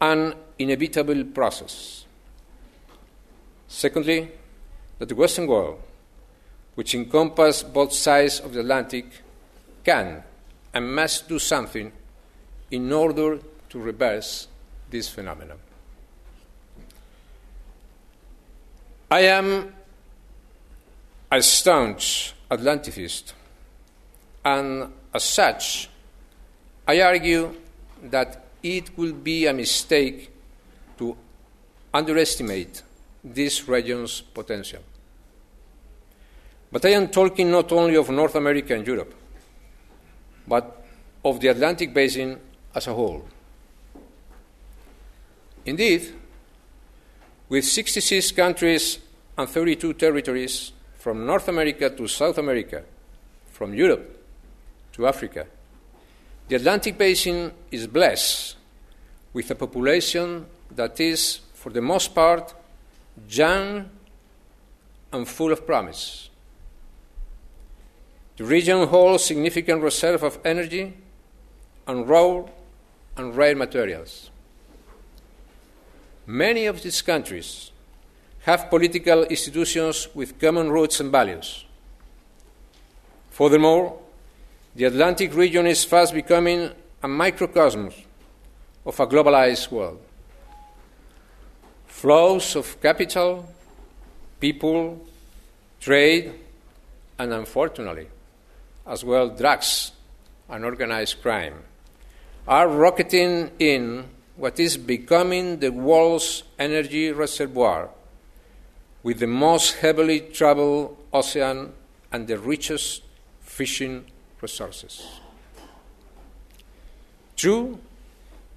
an 0.00 0.34
inevitable 0.56 1.24
process. 1.24 2.04
Secondly, 3.66 4.30
that 4.98 5.08
the 5.08 5.14
Western 5.16 5.48
world 5.48 5.80
which 6.80 6.94
encompass 6.94 7.62
both 7.62 7.92
sides 7.92 8.40
of 8.40 8.54
the 8.54 8.60
Atlantic, 8.60 9.04
can 9.84 10.22
and 10.72 10.94
must 10.94 11.28
do 11.28 11.38
something 11.38 11.92
in 12.70 12.90
order 12.90 13.38
to 13.68 13.78
reverse 13.78 14.48
this 14.88 15.06
phenomenon. 15.06 15.58
I 19.10 19.20
am 19.20 19.74
a 21.30 21.42
staunch 21.42 22.32
Atlanticist, 22.50 23.34
and 24.42 24.90
as 25.12 25.24
such, 25.24 25.90
I 26.88 27.02
argue 27.02 27.56
that 28.04 28.42
it 28.62 28.96
would 28.96 29.22
be 29.22 29.44
a 29.44 29.52
mistake 29.52 30.30
to 30.96 31.14
underestimate 31.92 32.82
this 33.22 33.68
region's 33.68 34.22
potential. 34.22 34.80
But 36.72 36.84
I 36.84 36.90
am 36.90 37.08
talking 37.08 37.50
not 37.50 37.72
only 37.72 37.96
of 37.96 38.10
North 38.10 38.34
America 38.34 38.74
and 38.74 38.86
Europe, 38.86 39.14
but 40.46 40.84
of 41.24 41.40
the 41.40 41.48
Atlantic 41.48 41.92
basin 41.92 42.38
as 42.74 42.86
a 42.86 42.94
whole. 42.94 43.24
Indeed, 45.66 46.14
with 47.48 47.64
66 47.64 48.32
countries 48.32 48.98
and 49.36 49.48
32 49.48 49.94
territories 49.94 50.72
from 50.98 51.26
North 51.26 51.48
America 51.48 51.90
to 51.90 52.06
South 52.06 52.38
America, 52.38 52.84
from 53.52 53.74
Europe 53.74 54.24
to 54.92 55.06
Africa, 55.06 55.46
the 56.48 56.56
Atlantic 56.56 56.96
basin 56.96 57.52
is 57.70 57.86
blessed 57.86 58.56
with 59.32 59.50
a 59.50 59.54
population 59.54 60.46
that 60.74 60.98
is, 60.98 61.40
for 61.54 61.70
the 61.70 61.82
most 61.82 62.14
part, 62.14 62.54
young 63.28 63.88
and 65.12 65.28
full 65.28 65.52
of 65.52 65.66
promise. 65.66 66.29
The 68.40 68.46
region 68.46 68.88
holds 68.88 69.22
significant 69.22 69.82
reserve 69.82 70.22
of 70.22 70.38
energy 70.46 70.94
and 71.86 72.08
raw 72.08 72.44
and 73.14 73.36
rare 73.36 73.54
materials. 73.54 74.30
Many 76.24 76.64
of 76.64 76.82
these 76.82 77.02
countries 77.02 77.70
have 78.46 78.70
political 78.70 79.24
institutions 79.24 80.08
with 80.14 80.40
common 80.40 80.70
roots 80.70 81.00
and 81.00 81.12
values. 81.12 81.66
Furthermore, 83.28 84.00
the 84.74 84.84
Atlantic 84.84 85.34
region 85.34 85.66
is 85.66 85.84
fast 85.84 86.14
becoming 86.14 86.70
a 87.02 87.08
microcosmos 87.08 88.06
of 88.86 88.98
a 88.98 89.06
globalized 89.06 89.70
world. 89.70 90.00
flows 91.86 92.56
of 92.56 92.80
capital, 92.80 93.46
people, 94.40 94.98
trade, 95.78 96.32
and 97.18 97.34
unfortunately, 97.34 98.08
as 98.90 99.04
well, 99.04 99.28
drugs 99.28 99.92
and 100.48 100.64
organized 100.64 101.22
crime, 101.22 101.62
are 102.48 102.66
rocketing 102.68 103.52
in 103.60 104.04
what 104.34 104.58
is 104.58 104.76
becoming 104.76 105.60
the 105.60 105.70
world's 105.70 106.42
energy 106.58 107.12
reservoir, 107.12 107.88
with 109.04 109.20
the 109.20 109.26
most 109.28 109.76
heavily 109.76 110.18
traveled 110.18 110.96
ocean 111.12 111.72
and 112.10 112.26
the 112.26 112.36
richest 112.36 113.02
fishing 113.40 114.04
resources. 114.40 115.20
True, 117.36 117.78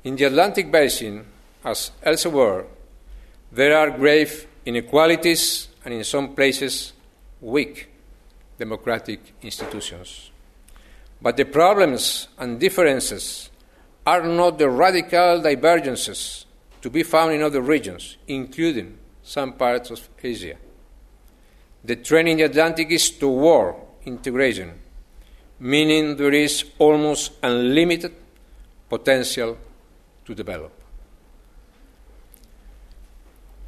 in 0.04 0.16
the 0.16 0.26
Atlantic 0.26 0.72
basin, 0.72 1.26
as 1.64 1.92
elsewhere, 2.02 2.66
there 3.52 3.78
are 3.78 3.92
grave 3.92 4.48
inequalities 4.66 5.68
and, 5.86 5.94
in 5.94 6.04
some 6.04 6.34
places, 6.34 6.94
weak 7.40 7.93
democratic 8.58 9.34
institutions. 9.42 10.32
But 11.22 11.38
the 11.38 11.46
problems 11.46 12.28
and 12.38 12.60
differences 12.60 13.50
are 14.06 14.24
not 14.24 14.58
the 14.58 14.70
radical 14.70 15.42
divergences 15.42 16.46
to 16.82 16.90
be 16.90 17.04
found 17.04 17.34
in 17.34 17.42
other 17.42 17.62
regions, 17.62 18.18
including 18.28 18.98
some 19.24 19.54
parts 19.54 19.90
of 19.90 20.10
Asia. 20.22 20.58
The 21.84 21.96
trend 21.96 22.28
in 22.28 22.38
the 22.38 22.44
Atlantic 22.44 22.92
is 22.92 23.10
toward 23.12 23.76
integration, 24.06 24.80
meaning 25.60 26.18
there 26.18 26.34
is 26.34 26.66
almost 26.78 27.32
unlimited 27.42 28.14
potential 28.90 29.58
to 30.26 30.36
develop. 30.36 30.72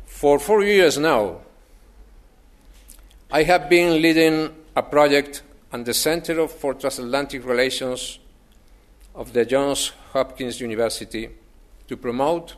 For 0.05 0.39
four 0.39 0.63
years 0.63 0.97
now, 0.97 1.41
I 3.31 3.43
have 3.43 3.69
been 3.69 4.01
leading 4.01 4.53
a 4.75 4.83
project 4.83 5.41
at 5.71 5.85
the 5.85 5.93
Center 5.93 6.47
for 6.47 6.73
Transatlantic 6.73 7.45
Relations 7.45 8.19
of 9.13 9.31
the 9.31 9.45
Johns 9.45 9.93
Hopkins 10.11 10.59
University 10.59 11.29
to 11.87 11.95
promote 11.95 12.55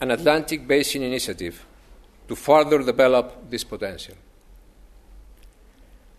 an 0.00 0.10
Atlantic 0.10 0.66
Basin 0.66 1.02
initiative 1.02 1.66
to 2.28 2.36
further 2.36 2.82
develop 2.82 3.50
this 3.50 3.64
potential. 3.64 4.14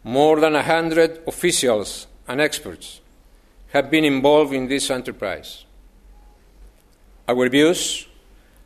More 0.04 0.40
than 0.40 0.54
100 0.54 1.24
officials 1.28 2.08
and 2.28 2.42
experts 2.42 3.02
have 3.70 3.90
been 3.90 4.06
involved 4.06 4.54
in 4.54 4.68
this 4.68 4.90
enterprise. 4.90 5.66
Our 7.28 7.50
views 7.50 8.08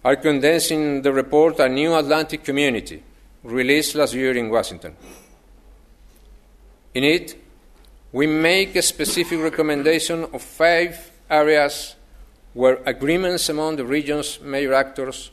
are 0.04 0.16
condensed 0.16 0.72
in 0.72 1.02
the 1.02 1.14
report 1.14 1.60
A 1.60 1.70
New 1.70 1.96
Atlantic 1.96 2.44
Community, 2.44 3.04
released 3.44 3.96
last 3.96 4.14
year 4.14 4.36
in 4.36 4.50
Washington. 4.50 4.96
In 6.94 7.04
it, 7.04 7.36
we 8.12 8.26
make 8.26 8.76
a 8.76 8.82
specific 8.82 9.40
recommendation 9.40 10.24
of 10.34 10.42
five 10.42 11.12
areas 11.30 11.96
where 12.54 12.80
agreements 12.86 13.50
among 13.50 13.76
the 13.76 13.86
region's 13.86 14.40
major 14.42 14.74
actors 14.74 15.32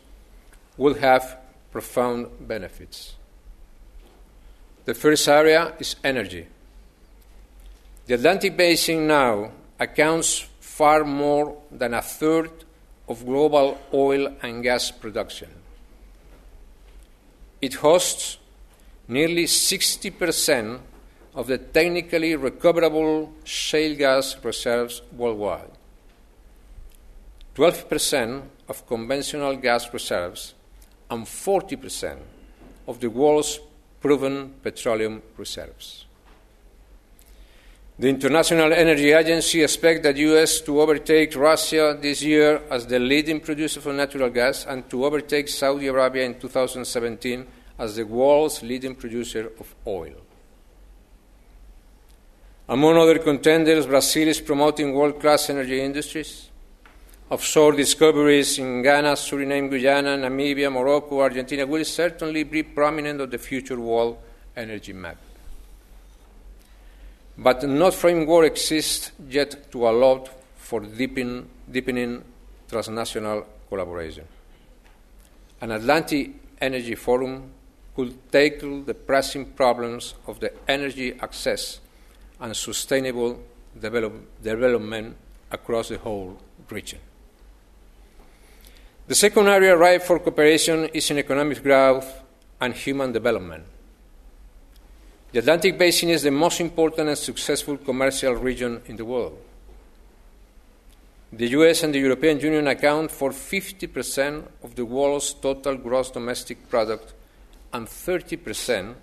will 0.76 0.94
have 0.94 1.38
profound 1.72 2.28
benefits. 2.46 3.14
The 4.84 4.94
first 4.94 5.26
area 5.26 5.74
is 5.78 5.96
energy. 6.04 6.46
The 8.06 8.14
Atlantic 8.14 8.56
Basin 8.56 9.06
now 9.06 9.50
accounts 9.80 10.46
far 10.60 11.04
more 11.04 11.56
than 11.72 11.94
a 11.94 12.02
third 12.02 12.50
of 13.08 13.24
global 13.24 13.78
oil 13.92 14.28
and 14.42 14.62
gas 14.62 14.90
production. 14.90 15.48
It 17.62 17.74
hosts 17.74 18.38
nearly 19.08 19.44
60% 19.44 20.80
of 21.36 21.46
the 21.46 21.58
technically 21.58 22.34
recoverable 22.34 23.30
shale 23.44 23.94
gas 23.94 24.36
reserves 24.42 25.02
worldwide, 25.12 25.70
12% 27.54 28.42
of 28.68 28.86
conventional 28.86 29.54
gas 29.56 29.92
reserves, 29.92 30.54
and 31.10 31.26
40% 31.26 32.18
of 32.88 33.00
the 33.00 33.10
world's 33.10 33.60
proven 34.00 34.54
petroleum 34.62 35.22
reserves. 35.36 36.06
The 37.98 38.08
International 38.08 38.72
Energy 38.72 39.12
Agency 39.12 39.62
expects 39.62 40.02
the 40.02 40.16
U.S. 40.18 40.60
to 40.62 40.80
overtake 40.80 41.34
Russia 41.34 41.96
this 41.98 42.22
year 42.22 42.62
as 42.70 42.86
the 42.86 42.98
leading 42.98 43.40
producer 43.40 43.80
of 43.80 43.94
natural 43.94 44.28
gas 44.28 44.66
and 44.66 44.88
to 44.90 45.04
overtake 45.04 45.48
Saudi 45.48 45.86
Arabia 45.86 46.24
in 46.24 46.38
2017 46.38 47.46
as 47.78 47.96
the 47.96 48.04
world's 48.04 48.62
leading 48.62 48.94
producer 48.94 49.50
of 49.58 49.74
oil. 49.86 50.25
Among 52.68 52.96
other 52.96 53.18
contenders, 53.18 53.86
Brazil 53.86 54.28
is 54.28 54.40
promoting 54.40 54.92
world 54.92 55.20
class 55.20 55.50
energy 55.50 55.80
industries. 55.80 56.50
Offshore 57.30 57.72
discoveries 57.72 58.58
in 58.58 58.82
Ghana, 58.82 59.12
Suriname, 59.12 59.70
Guyana, 59.70 60.16
Namibia, 60.16 60.72
Morocco, 60.72 61.20
Argentina 61.20 61.66
will 61.66 61.84
certainly 61.84 62.44
be 62.44 62.62
prominent 62.62 63.20
on 63.20 63.30
the 63.30 63.38
future 63.38 63.78
world 63.78 64.18
energy 64.56 64.92
map 64.92 65.16
but 67.38 67.62
no 67.64 67.90
framework 67.90 68.46
exists 68.46 69.12
yet 69.28 69.70
to 69.70 69.88
allow 69.88 70.24
for 70.56 70.80
deepen, 70.80 71.48
deepening 71.70 72.24
transnational 72.68 73.46
collaboration. 73.68 74.24
An 75.60 75.70
Atlantic 75.72 76.30
Energy 76.60 76.94
Forum 76.94 77.50
could 77.94 78.32
tackle 78.32 78.82
the 78.82 78.94
pressing 78.94 79.46
problems 79.52 80.14
of 80.26 80.40
the 80.40 80.52
energy 80.68 81.14
access 81.20 81.80
and 82.40 82.56
sustainable 82.56 83.38
develop, 83.78 84.42
development 84.42 85.16
across 85.50 85.88
the 85.88 85.98
whole 85.98 86.38
region. 86.70 86.98
The 89.06 89.14
second 89.14 89.46
area 89.46 89.76
ripe 89.76 90.02
for 90.02 90.18
cooperation 90.18 90.86
is 90.86 91.10
in 91.10 91.18
economic 91.18 91.62
growth 91.62 92.22
and 92.60 92.74
human 92.74 93.12
development. 93.12 93.64
The 95.32 95.40
Atlantic 95.40 95.78
Basin 95.78 96.10
is 96.10 96.22
the 96.22 96.30
most 96.30 96.60
important 96.60 97.08
and 97.08 97.18
successful 97.18 97.76
commercial 97.76 98.34
region 98.34 98.82
in 98.86 98.96
the 98.96 99.04
world. 99.04 99.38
The 101.32 101.48
US 101.48 101.82
and 101.82 101.94
the 101.94 101.98
European 101.98 102.40
Union 102.40 102.66
account 102.68 103.10
for 103.10 103.30
50% 103.30 104.44
of 104.62 104.74
the 104.74 104.84
world's 104.84 105.34
total 105.34 105.76
gross 105.76 106.10
domestic 106.10 106.68
product 106.68 107.12
and 107.72 107.86
30% 107.86 108.94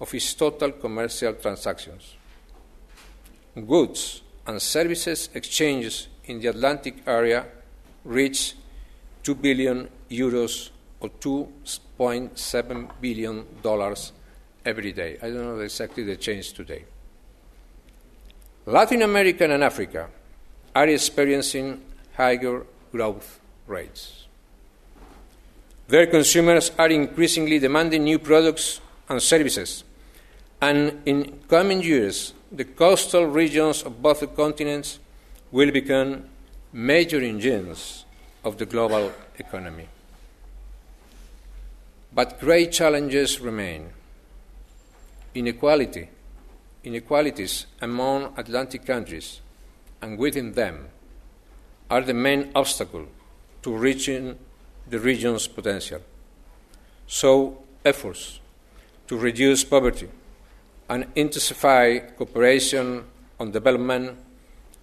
of 0.00 0.14
its 0.14 0.34
total 0.34 0.72
commercial 0.72 1.34
transactions. 1.34 2.16
Goods 3.56 4.22
and 4.46 4.60
services 4.60 5.30
exchanges 5.34 6.08
in 6.26 6.40
the 6.40 6.48
Atlantic 6.48 6.96
area 7.06 7.46
reach 8.04 8.54
2 9.22 9.34
billion 9.34 9.88
euros 10.10 10.70
or 11.00 11.08
2.7 11.08 12.90
billion 13.00 13.44
dollars 13.62 14.12
every 14.64 14.92
day. 14.92 15.16
I 15.22 15.30
don't 15.30 15.56
know 15.56 15.60
exactly 15.60 16.04
the 16.04 16.16
change 16.16 16.52
today. 16.52 16.84
Latin 18.66 19.02
America 19.02 19.44
and 19.44 19.62
Africa 19.64 20.08
are 20.74 20.88
experiencing 20.88 21.80
higher 22.16 22.64
growth 22.92 23.40
rates. 23.66 24.26
Their 25.88 26.06
consumers 26.08 26.72
are 26.78 26.88
increasingly 26.88 27.58
demanding 27.58 28.04
new 28.04 28.18
products 28.18 28.80
and 29.08 29.22
services, 29.22 29.84
and 30.60 31.00
in 31.06 31.38
coming 31.48 31.80
years, 31.82 32.34
the 32.56 32.64
coastal 32.64 33.26
regions 33.26 33.82
of 33.82 34.00
both 34.00 34.20
the 34.20 34.26
continents 34.26 34.98
will 35.52 35.70
become 35.70 36.24
major 36.72 37.20
engines 37.20 38.06
of 38.44 38.56
the 38.56 38.64
global 38.64 39.12
economy. 39.38 39.88
But 42.14 42.40
great 42.40 42.72
challenges 42.72 43.40
remain 43.40 43.90
inequality, 45.34 46.08
inequalities 46.82 47.66
among 47.82 48.32
Atlantic 48.38 48.86
countries 48.86 49.42
and 50.00 50.18
within 50.18 50.52
them 50.52 50.88
are 51.90 52.00
the 52.00 52.14
main 52.14 52.50
obstacle 52.54 53.06
to 53.62 53.76
reaching 53.76 54.38
the 54.88 54.98
region's 54.98 55.46
potential. 55.46 56.00
So, 57.06 57.62
efforts 57.84 58.40
to 59.08 59.16
reduce 59.18 59.62
poverty 59.62 60.08
and 60.88 61.06
intensify 61.14 61.98
cooperation 61.98 63.04
on 63.40 63.50
development 63.50 64.18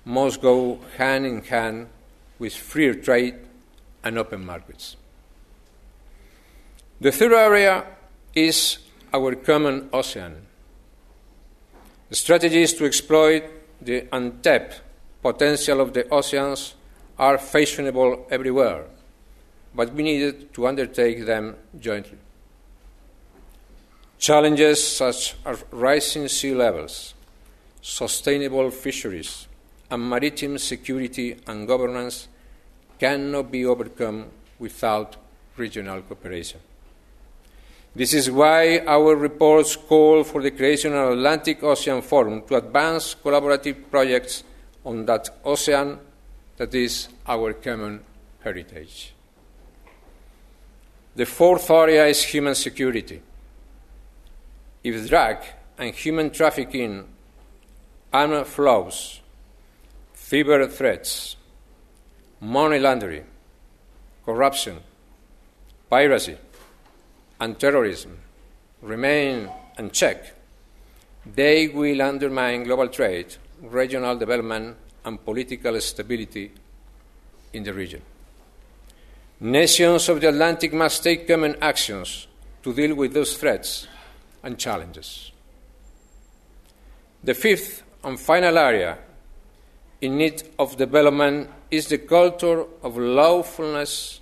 must 0.05 0.41
go 0.41 0.79
hand 0.97 1.25
in 1.25 1.41
hand 1.43 1.87
with 2.39 2.53
freer 2.53 2.93
trade 2.93 3.35
and 4.03 4.17
open 4.17 4.45
markets. 4.45 4.97
The 6.99 7.11
third 7.11 7.33
area 7.33 7.85
is 8.35 8.79
our 9.13 9.35
common 9.35 9.89
ocean. 9.93 10.45
The 12.09 12.15
strategies 12.15 12.73
to 12.73 12.85
exploit 12.85 13.43
the 13.81 14.07
untapped 14.11 14.81
potential 15.21 15.81
of 15.81 15.93
the 15.93 16.07
oceans 16.09 16.75
are 17.17 17.37
fashionable 17.37 18.27
everywhere, 18.29 18.85
but 19.73 19.93
we 19.93 20.03
needed 20.03 20.53
to 20.53 20.67
undertake 20.67 21.25
them 21.25 21.55
jointly. 21.79 22.17
Challenges 24.23 24.81
such 24.81 25.35
as 25.45 25.65
rising 25.69 26.29
sea 26.29 26.53
levels, 26.55 27.13
sustainable 27.81 28.71
fisheries, 28.71 29.49
and 29.91 30.09
maritime 30.09 30.57
security 30.57 31.35
and 31.45 31.67
governance 31.67 32.29
cannot 32.97 33.51
be 33.51 33.65
overcome 33.65 34.27
without 34.59 35.17
regional 35.57 36.01
cooperation. 36.03 36.61
This 37.93 38.13
is 38.13 38.31
why 38.31 38.79
our 38.87 39.13
reports 39.13 39.75
call 39.75 40.23
for 40.23 40.41
the 40.41 40.51
creation 40.51 40.93
of 40.93 41.11
an 41.11 41.17
Atlantic 41.17 41.61
Ocean 41.61 42.01
Forum 42.01 42.43
to 42.43 42.55
advance 42.55 43.17
collaborative 43.21 43.91
projects 43.91 44.45
on 44.85 45.05
that 45.05 45.31
ocean 45.43 45.99
that 46.55 46.73
is 46.73 47.09
our 47.27 47.51
common 47.51 47.99
heritage. 48.41 49.13
The 51.13 51.25
fourth 51.25 51.69
area 51.69 52.05
is 52.05 52.23
human 52.23 52.55
security. 52.55 53.21
If 54.83 55.07
drug 55.07 55.37
and 55.77 55.95
human 55.95 56.29
trafficking, 56.29 57.07
armed 58.11 58.45
flows, 58.47 59.21
cyber 60.13 60.69
threats, 60.69 61.37
money 62.41 62.79
laundering, 62.79 63.23
corruption, 64.25 64.81
piracy, 65.89 66.37
and 67.39 67.57
terrorism 67.57 68.17
remain 68.81 69.49
unchecked, 69.77 70.33
they 71.25 71.69
will 71.69 72.01
undermine 72.01 72.63
global 72.63 72.89
trade, 72.89 73.37
regional 73.61 74.17
development, 74.17 74.75
and 75.05 75.23
political 75.23 75.79
stability 75.79 76.51
in 77.53 77.63
the 77.63 77.73
region. 77.73 78.01
Nations 79.39 80.09
of 80.09 80.19
the 80.19 80.27
Atlantic 80.27 80.73
must 80.73 81.03
take 81.03 81.25
common 81.25 81.55
actions 81.61 82.27
to 82.63 82.73
deal 82.73 82.95
with 82.95 83.13
those 83.13 83.37
threats 83.37 83.87
and 84.43 84.59
challenges. 84.59 85.31
The 87.23 87.33
fifth 87.33 87.83
and 88.03 88.19
final 88.19 88.57
area 88.57 88.97
in 90.01 90.17
need 90.17 90.43
of 90.59 90.75
development 90.75 91.49
is 91.71 91.87
the 91.87 91.97
culture 91.97 92.65
of 92.83 92.97
lawfulness 92.97 94.19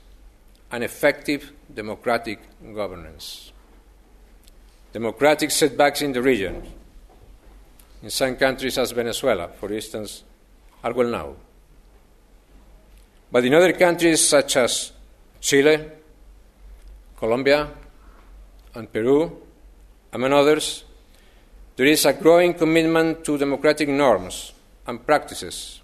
and 0.72 0.84
effective 0.84 1.52
democratic 1.74 2.40
governance. 2.76 3.52
Democratic 4.94 5.50
setbacks 5.50 6.02
in 6.02 6.12
the 6.12 6.22
region, 6.22 6.62
in 8.04 8.10
some 8.10 8.36
countries 8.36 8.78
as 8.78 8.92
Venezuela, 8.92 9.48
for 9.48 9.74
instance, 9.74 10.24
are 10.84 10.94
well 10.94 11.08
known. 11.08 11.36
But 13.32 13.46
in 13.46 13.54
other 13.54 13.74
countries 13.74 14.28
such 14.28 14.58
as 14.58 14.92
Chile, 15.40 15.90
Colombia, 17.18 17.70
and 18.76 18.92
Peru, 18.92 19.42
among 20.14 20.34
others, 20.34 20.84
there 21.76 21.86
is 21.86 22.06
a 22.06 22.14
growing 22.14 22.54
commitment 22.54 23.24
to 23.26 23.38
democratic 23.38 23.90
norms 23.90 24.54
and 24.88 25.06
practices 25.06 25.82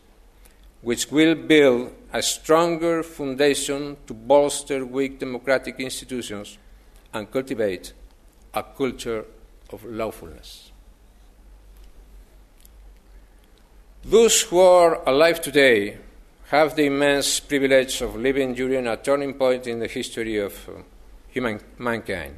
which 0.81 1.11
will 1.11 1.35
build 1.35 1.91
a 2.13 2.21
stronger 2.21 3.03
foundation 3.03 3.97
to 4.05 4.13
bolster 4.13 4.85
weak 4.85 5.19
democratic 5.19 5.79
institutions 5.79 6.57
and 7.13 7.31
cultivate 7.31 7.93
a 8.53 8.63
culture 8.63 9.25
of 9.71 9.83
lawfulness. 9.85 10.71
Those 14.03 14.41
who 14.43 14.59
are 14.59 15.01
alive 15.07 15.41
today 15.41 15.97
have 16.49 16.75
the 16.75 16.85
immense 16.85 17.41
privilege 17.41 18.01
of 18.01 18.15
living 18.15 18.53
during 18.53 18.87
a 18.87 18.95
turning 18.95 19.33
point 19.33 19.67
in 19.67 19.79
the 19.79 19.87
history 19.87 20.37
of 20.37 20.69
uh, 20.69 20.81
human, 21.27 21.59
mankind. 21.77 22.35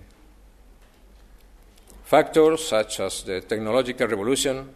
Factors 2.10 2.68
such 2.68 3.02
as 3.02 3.22
the 3.22 3.40
technological 3.42 4.08
revolution, 4.08 4.68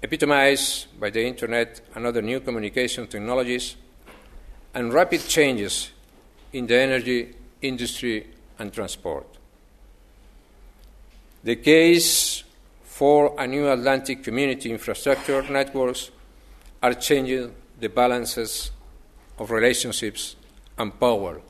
epitomized 0.00 0.86
by 1.00 1.10
the 1.10 1.26
Internet 1.26 1.80
and 1.92 2.06
other 2.06 2.22
new 2.22 2.38
communication 2.38 3.08
technologies, 3.08 3.74
and 4.72 4.94
rapid 4.94 5.26
changes 5.26 5.90
in 6.52 6.68
the 6.68 6.78
energy 6.78 7.34
industry 7.62 8.28
and 8.60 8.72
transport. 8.72 9.26
The 11.42 11.56
case 11.56 12.44
for 12.84 13.34
a 13.36 13.44
new 13.48 13.68
Atlantic 13.68 14.22
community 14.22 14.70
infrastructure 14.70 15.42
networks 15.50 16.12
are 16.80 16.94
changing 16.94 17.56
the 17.80 17.88
balances 17.88 18.70
of 19.36 19.50
relationships 19.50 20.36
and 20.78 20.96
power 21.00 21.40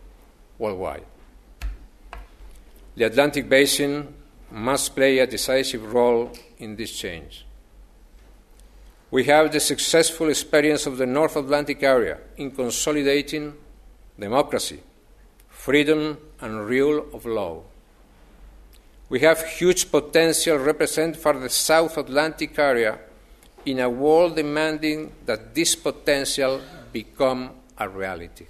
worldwide. 0.58 1.04
The 2.96 3.04
Atlantic 3.04 3.46
Basin 3.46 4.14
must 4.56 4.94
play 4.94 5.18
a 5.18 5.26
decisive 5.26 5.92
role 5.92 6.32
in 6.58 6.76
this 6.76 6.90
change. 6.90 7.44
We 9.10 9.24
have 9.24 9.52
the 9.52 9.60
successful 9.60 10.30
experience 10.30 10.86
of 10.86 10.96
the 10.96 11.04
North 11.04 11.36
Atlantic 11.36 11.82
area 11.82 12.18
in 12.38 12.50
consolidating 12.50 13.52
democracy, 14.18 14.80
freedom, 15.50 16.16
and 16.40 16.66
rule 16.66 17.06
of 17.12 17.26
law. 17.26 17.64
We 19.10 19.20
have 19.20 19.44
huge 19.44 19.90
potential 19.90 20.56
represented 20.56 21.20
for 21.20 21.34
the 21.34 21.50
South 21.50 21.98
Atlantic 21.98 22.58
area 22.58 22.98
in 23.66 23.78
a 23.80 23.90
world 23.90 24.36
demanding 24.36 25.12
that 25.26 25.54
this 25.54 25.76
potential 25.76 26.62
become 26.94 27.50
a 27.76 27.90
reality. 27.90 28.46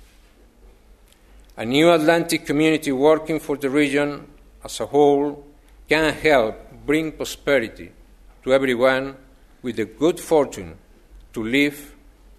A 1.56 1.64
new 1.64 1.90
Atlantic 1.90 2.46
community 2.46 2.92
working 2.92 3.40
for 3.40 3.56
the 3.56 3.70
region 3.70 4.28
as 4.62 4.78
a 4.78 4.86
whole 4.86 5.44
can 5.88 6.12
help 6.14 6.56
bring 6.84 7.12
prosperity 7.12 7.92
to 8.42 8.52
everyone 8.52 9.16
with 9.62 9.76
the 9.76 9.84
good 9.84 10.20
fortune 10.20 10.76
to 11.32 11.42
live 11.42 11.94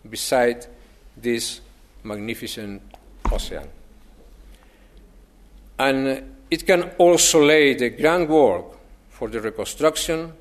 beside 0.09 0.65
this 1.15 1.61
magnificent 2.03 2.81
ocean. 3.31 3.67
And 5.79 6.35
it 6.49 6.65
can 6.65 6.91
also 6.97 7.43
lay 7.43 7.73
the 7.73 7.89
groundwork 7.89 8.65
for 9.09 9.27
the 9.27 9.41
reconstruction 9.41 10.33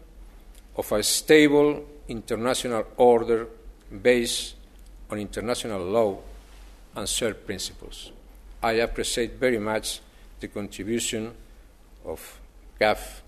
of 0.77 0.92
a 0.92 1.03
stable 1.03 1.85
international 2.09 2.85
order 2.97 3.49
based 4.03 4.55
on 5.11 5.19
international 5.19 5.83
law 5.83 6.19
and 6.95 7.09
shared 7.09 7.47
principles. 7.47 8.12
I 8.62 8.73
appreciate 8.73 9.35
very 9.35 9.59
much 9.59 10.01
the 10.40 10.49
contribution 10.49 11.33
of 12.05 12.40
CAF, 12.79 13.23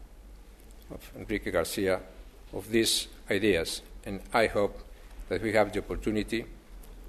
of 0.91 1.13
Enrique 1.17 1.51
Garcia, 1.51 2.01
of 2.53 2.71
these 2.71 3.09
ideas, 3.31 3.83
and 4.05 4.21
I 4.33 4.47
hope 4.47 4.79
that 5.29 5.43
we 5.43 5.53
have 5.53 5.73
the 5.73 5.81
opportunity 5.81 6.47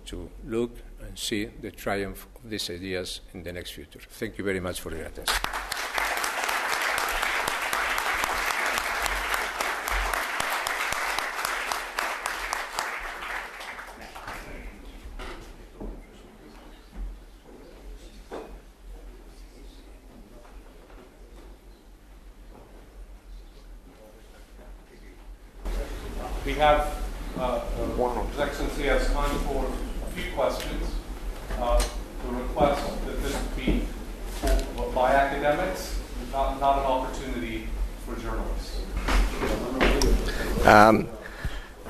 to 0.05 0.29
look 0.45 0.71
and 1.01 1.17
see 1.17 1.45
the 1.45 1.71
triumph 1.71 2.27
of 2.35 2.49
these 2.49 2.69
ideas 2.69 3.21
in 3.33 3.43
the 3.43 3.53
next 3.53 3.71
future. 3.71 3.99
Thank 3.99 4.37
you 4.37 4.43
very 4.43 4.59
much 4.59 4.81
for 4.81 4.91
your 4.95 5.05
attention. 5.05 5.35
We 26.45 26.55
have, 26.55 26.95
uh, 27.37 27.41
uh, 27.41 28.23
His 28.31 28.39
Excellency 28.39 28.83
has 28.83 29.07
time 29.13 29.37
for 29.45 29.65
a 29.65 30.11
few 30.11 30.33
questions. 30.33 30.83
Uh, 31.59 31.81
The 32.25 32.35
request 32.35 32.81
that 33.05 33.23
this 33.23 33.35
be 33.55 33.85
for- 34.75 34.91
by 34.93 35.13
academics, 35.13 35.95
not, 36.33 36.59
not 36.59 36.79
an 36.79 36.85
opportunity 36.85 37.69
for 38.05 38.15
journalists. 38.19 38.81
Um, 40.65 41.07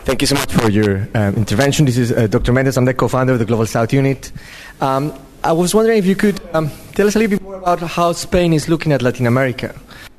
thank 0.05 0.21
you 0.21 0.27
so 0.27 0.35
much 0.35 0.51
for 0.69 0.73
your 0.73 1.07
um, 1.15 1.33
intervention. 1.35 1.85
This 1.85 1.97
is 1.97 2.11
uh, 2.11 2.27
Dr. 2.27 2.53
Mendes. 2.53 2.77
I'm 2.77 2.85
the 2.85 2.93
co-founder 2.93 3.33
of 3.33 3.39
the 3.39 3.45
Global 3.45 3.65
South 3.65 3.91
Unit. 3.91 4.31
Um, 4.81 5.11
I 5.43 5.51
was 5.51 5.73
wondering 5.73 5.97
if 5.97 6.05
you 6.05 6.15
could 6.15 6.39
um, 6.53 6.69
tell 6.93 7.07
us 7.07 7.15
a 7.15 7.19
little 7.19 7.37
bit 7.37 7.41
more 7.41 7.55
about 7.55 7.79
how 7.79 8.11
Spain 8.11 8.53
is 8.53 8.69
looking 8.69 8.91
at 8.91 9.01
Latin 9.01 9.25
America. 9.25 9.73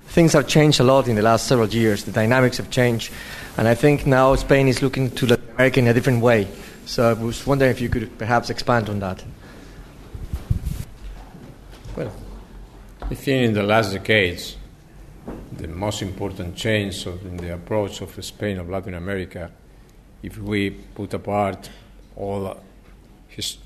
Things 0.07 0.33
have 0.33 0.49
changed 0.49 0.81
a 0.81 0.83
lot 0.83 1.07
in 1.07 1.15
the 1.15 1.23
last 1.23 1.47
several 1.47 1.69
years. 1.69 2.03
The 2.03 2.11
dynamics 2.11 2.57
have 2.57 2.69
changed, 2.69 3.13
and 3.59 3.69
I 3.69 3.77
think 3.77 4.07
now 4.07 4.35
Spain 4.35 4.67
is 4.67 4.83
looking 4.83 5.13
to 5.13 5.27
Latin 5.27 5.49
America 5.55 5.79
in 5.79 5.87
a 5.87 5.95
different 5.95 6.21
way. 6.21 6.49
So 6.85 7.09
I 7.09 7.13
was 7.13 7.47
wondering 7.47 7.71
if 7.71 7.81
you 7.81 7.89
could 7.89 8.19
perhaps 8.19 8.51
expand 8.51 8.89
on 8.89 8.99
that. 8.99 9.23
Well, 11.97 12.13
I 13.03 13.15
think 13.15 13.47
in 13.47 13.55
the 13.55 13.63
last 13.63 13.93
decades, 13.93 14.57
the 15.53 15.69
most 15.69 16.03
important 16.03 16.57
change 16.57 17.07
in 17.07 17.37
the 17.37 17.55
approach 17.55 18.01
of 18.01 18.25
Spain 18.25 18.59
of 18.59 18.69
Latin 18.69 18.95
America, 18.95 19.53
if 20.23 20.39
we 20.39 20.71
put 20.71 21.15
apart 21.15 21.71
all 22.17 22.57
his, 23.29 23.59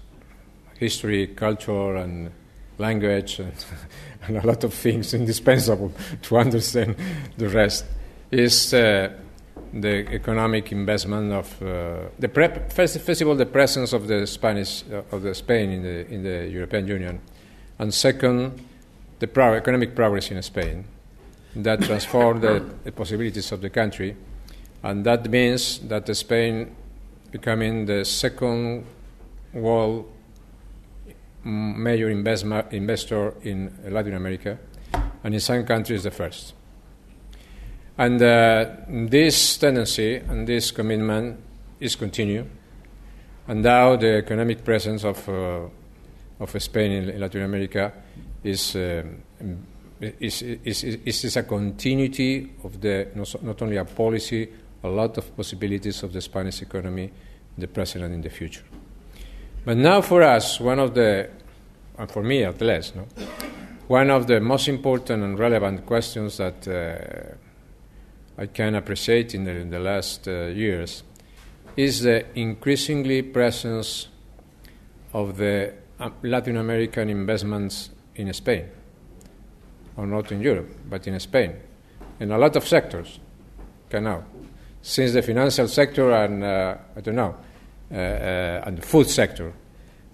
history, 0.78 1.28
culture, 1.28 1.96
and 1.96 2.30
language 2.78 3.38
and, 3.38 3.52
and, 4.22 4.36
a 4.38 4.46
lot 4.46 4.64
of 4.64 4.74
things 4.74 5.14
indispensable 5.14 5.92
to 6.22 6.36
understand 6.36 6.96
the 7.36 7.48
rest, 7.48 7.84
is 8.30 8.74
uh, 8.74 9.10
the 9.72 10.06
economic 10.12 10.72
investment 10.72 11.32
of 11.32 11.62
uh, 11.62 12.08
the 12.18 12.28
first, 12.68 13.00
first 13.00 13.22
of 13.22 13.28
all 13.28 13.34
the 13.34 13.46
presence 13.46 13.92
of 13.92 14.06
the 14.06 14.26
Spanish 14.26 14.84
uh, 14.92 15.02
of 15.12 15.22
the 15.22 15.34
Spain 15.34 15.70
in 15.70 15.82
the 15.82 16.06
in 16.12 16.22
the 16.22 16.48
European 16.48 16.86
Union, 16.86 17.20
and 17.78 17.92
second 17.92 18.60
the 19.18 19.26
pro- 19.26 19.54
economic 19.54 19.94
progress 19.94 20.30
in 20.30 20.42
Spain. 20.42 20.84
That 21.56 21.82
transformed 21.82 22.42
the, 22.42 22.64
the 22.82 22.90
possibilities 22.90 23.52
of 23.52 23.60
the 23.60 23.70
country, 23.70 24.16
and 24.84 25.04
that 25.04 25.28
means 25.28 25.80
that 25.88 26.14
Spain 26.14 26.76
becoming 27.32 27.86
the 27.86 28.04
second 28.04 28.84
world 29.52 30.08
major 31.42 32.10
investor 32.10 33.34
in 33.42 33.72
Latin 33.88 34.14
America, 34.14 34.58
and 35.22 35.34
in 35.34 35.40
some 35.40 35.64
countries 35.64 36.02
the 36.02 36.10
first. 36.10 36.54
And 37.96 38.20
uh, 38.20 38.66
this 38.88 39.56
tendency 39.56 40.16
and 40.16 40.46
this 40.46 40.70
commitment 40.70 41.38
is 41.80 41.96
continued. 41.96 42.50
And 43.46 43.62
now 43.62 43.96
the 43.96 44.18
economic 44.18 44.64
presence 44.64 45.04
of, 45.04 45.28
uh, 45.28 45.68
of 46.40 46.62
Spain 46.62 46.92
in, 46.92 47.08
in, 47.10 47.20
Latin 47.20 47.42
America 47.42 47.92
is, 48.42 48.74
uh, 48.74 49.02
is, 50.00 50.42
is, 50.42 50.84
is, 50.84 51.24
is, 51.24 51.36
a 51.36 51.42
continuity 51.42 52.52
of 52.64 52.80
the, 52.80 53.08
not 53.42 53.62
only 53.62 53.76
a 53.76 53.84
policy, 53.84 54.48
a 54.84 54.88
lot 54.88 55.16
of 55.18 55.34
possibilities 55.36 56.02
of 56.02 56.12
the 56.12 56.20
Spanish 56.20 56.62
economy 56.62 57.04
in 57.04 57.60
the 57.60 57.66
present 57.66 58.04
and 58.04 58.14
in 58.14 58.20
the 58.20 58.30
future. 58.30 58.62
But 59.64 59.78
now 59.78 60.02
for 60.02 60.22
us, 60.22 60.60
one 60.60 60.78
of 60.78 60.94
the, 60.94 61.30
and 61.98 62.10
for 62.10 62.22
me 62.22 62.44
at 62.44 62.60
least, 62.60 62.94
no, 62.94 63.06
one 63.88 64.10
of 64.10 64.26
the 64.26 64.40
most 64.40 64.68
important 64.68 65.24
and 65.24 65.38
relevant 65.38 65.86
questions 65.86 66.36
that 66.36 66.68
uh, 66.68 68.40
I 68.40 68.46
can 68.46 68.74
appreciate 68.74 69.34
in 69.34 69.44
the, 69.44 69.52
in 69.52 69.70
the 69.70 69.78
last 69.78 70.28
uh, 70.28 70.46
years 70.46 71.02
is 71.76 72.02
the 72.02 72.26
increasingly 72.38 73.22
presence 73.22 74.08
of 75.14 75.38
the 75.38 75.72
uh, 75.98 76.10
Latin 76.22 76.58
American 76.58 77.08
investments 77.08 77.90
in 78.16 78.32
Spain, 78.34 78.68
or 79.96 80.06
not 80.06 80.30
in 80.30 80.40
Europe, 80.40 80.68
but 80.90 81.06
in 81.06 81.18
Spain, 81.20 81.56
in 82.20 82.30
a 82.32 82.38
lot 82.38 82.54
of 82.56 82.66
sectors. 82.66 83.18
Can 83.88 84.04
now, 84.04 84.24
since 84.84 85.14
the 85.14 85.22
financial 85.22 85.66
sector 85.66 86.12
and 86.12 86.44
uh, 86.44 86.76
I 86.94 87.00
don't 87.00 87.16
know, 87.16 87.34
uh, 87.90 87.94
uh, 87.94 88.62
and 88.66 88.76
the 88.76 88.82
food 88.82 89.08
sector, 89.08 89.50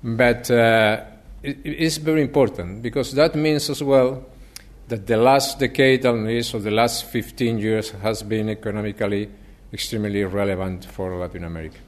but 0.03 0.49
uh, 0.49 1.03
it, 1.43 1.59
it's 1.65 1.97
very 1.97 2.23
important 2.23 2.81
because 2.81 3.13
that 3.15 3.35
means 3.35 3.69
as 3.69 3.83
well 3.83 4.25
that 4.87 5.09
the 5.09 5.17
last 5.17 5.59
decade, 5.59 6.07
at 6.07 6.15
least, 6.15 6.55
or 6.55 6.61
the 6.61 6.71
last 6.71 7.07
15 7.07 7.59
years, 7.59 7.91
has 7.91 8.23
been 8.23 8.49
economically 8.49 9.29
extremely 9.73 10.23
relevant 10.25 10.85
for 10.85 11.17
Latin 11.17 11.45
America. 11.45 11.79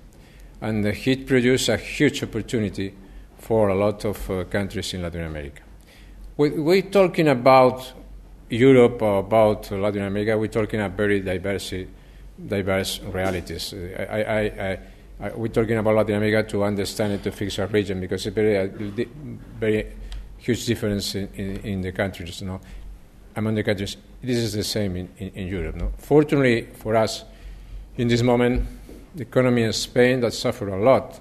And 0.60 0.84
it 0.84 1.26
produced 1.26 1.68
a 1.68 1.76
huge 1.76 2.22
opportunity 2.24 2.94
for 3.38 3.68
a 3.68 3.76
lot 3.76 4.04
of 4.04 4.28
uh, 4.28 4.44
countries 4.44 4.92
in 4.94 5.02
Latin 5.02 5.22
America. 5.24 5.62
We, 6.36 6.50
we're 6.50 6.82
talking 6.82 7.28
about 7.28 7.92
Europe 8.48 9.02
or 9.02 9.20
about 9.20 9.70
Latin 9.70 10.02
America, 10.02 10.36
we're 10.36 10.48
talking 10.48 10.80
about 10.80 10.96
very 10.96 11.20
diverse, 11.20 11.74
diverse 12.46 13.00
realities. 13.00 13.74
I, 13.74 14.02
I, 14.02 14.78
I, 15.20 15.30
we're 15.34 15.48
talking 15.48 15.76
about 15.76 15.94
Latin 15.94 16.16
America 16.16 16.48
to 16.50 16.64
understand 16.64 17.12
it, 17.12 17.22
to 17.22 17.32
fix 17.32 17.58
our 17.58 17.66
region, 17.66 18.00
because 18.00 18.26
it's 18.26 18.34
very, 18.34 18.58
uh, 18.58 18.68
very 19.58 19.86
huge 20.38 20.66
difference 20.66 21.14
in, 21.14 21.28
in, 21.34 21.56
in 21.58 21.80
the 21.82 21.92
countries. 21.92 22.42
Know? 22.42 22.60
among 23.36 23.54
the 23.54 23.62
countries. 23.62 23.96
This 24.22 24.38
is 24.38 24.52
the 24.52 24.64
same 24.64 24.96
in, 24.96 25.08
in, 25.18 25.28
in 25.30 25.48
Europe. 25.48 25.76
No? 25.76 25.92
Fortunately 25.96 26.68
for 26.74 26.96
us, 26.96 27.24
in 27.96 28.08
this 28.08 28.22
moment, 28.22 28.66
the 29.14 29.22
economy 29.22 29.62
in 29.62 29.72
Spain 29.72 30.20
that 30.20 30.32
suffered 30.32 30.68
a 30.68 30.76
lot, 30.76 31.20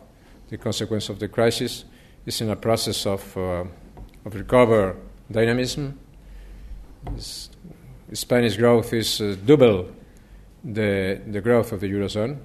the 0.49 0.57
consequence 0.57 1.09
of 1.09 1.19
the 1.19 1.27
crisis, 1.27 1.85
is 2.25 2.39
in 2.41 2.49
a 2.49 2.55
process 2.55 3.05
of, 3.05 3.37
uh, 3.37 3.63
of 4.25 4.35
recover 4.35 4.95
dynamism. 5.29 5.99
Spanish 8.13 8.57
growth 8.57 8.93
is 8.93 9.19
uh, 9.21 9.35
double 9.45 9.89
the, 10.63 11.21
the 11.27 11.41
growth 11.41 11.71
of 11.71 11.79
the 11.79 11.87
Eurozone 11.87 12.37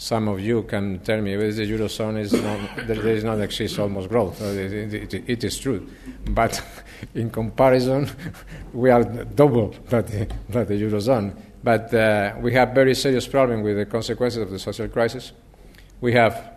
some 0.00 0.28
of 0.28 0.40
you 0.40 0.62
can 0.62 0.98
tell 1.00 1.20
me 1.20 1.36
well, 1.36 1.52
the 1.52 1.70
eurozone 1.70 2.18
is 2.20 2.32
not, 2.32 2.86
there 2.86 3.06
is 3.08 3.22
not 3.22 3.38
exist 3.38 3.78
almost 3.78 4.08
growth. 4.08 4.40
It, 4.40 4.94
it, 4.94 5.28
it 5.28 5.44
is 5.44 5.58
true, 5.58 5.86
but 6.30 6.62
in 7.14 7.28
comparison, 7.28 8.08
we 8.72 8.88
are 8.88 9.04
double 9.04 9.74
that 9.90 10.06
the, 10.06 10.26
that 10.48 10.68
the 10.68 10.74
eurozone. 10.74 11.36
But 11.62 11.92
uh, 11.92 12.32
we 12.40 12.54
have 12.54 12.70
very 12.70 12.94
serious 12.94 13.26
problem 13.28 13.62
with 13.62 13.76
the 13.76 13.84
consequences 13.84 14.40
of 14.40 14.50
the 14.50 14.58
social 14.58 14.88
crisis. 14.88 15.32
We 16.00 16.14
have 16.14 16.50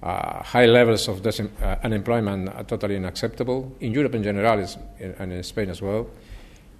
uh, 0.00 0.44
high 0.44 0.66
levels 0.66 1.08
of 1.08 1.20
dis- 1.20 1.40
uh, 1.40 1.76
unemployment 1.82 2.48
are 2.50 2.62
totally 2.62 2.94
unacceptable 2.94 3.74
in 3.80 3.90
Europe 3.90 4.14
in 4.14 4.22
general 4.22 4.64
and 5.00 5.32
in 5.32 5.42
Spain 5.42 5.70
as 5.70 5.82
well. 5.82 6.06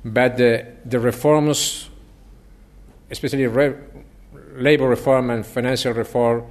But 0.05 0.37
the, 0.37 0.65
the 0.85 1.01
reforms, 1.01 1.91
especially 3.11 3.47
re- 3.47 3.75
labor 4.55 4.89
reform 4.89 5.31
and 5.31 5.47
financial 5.47 5.93
reform 5.93 6.45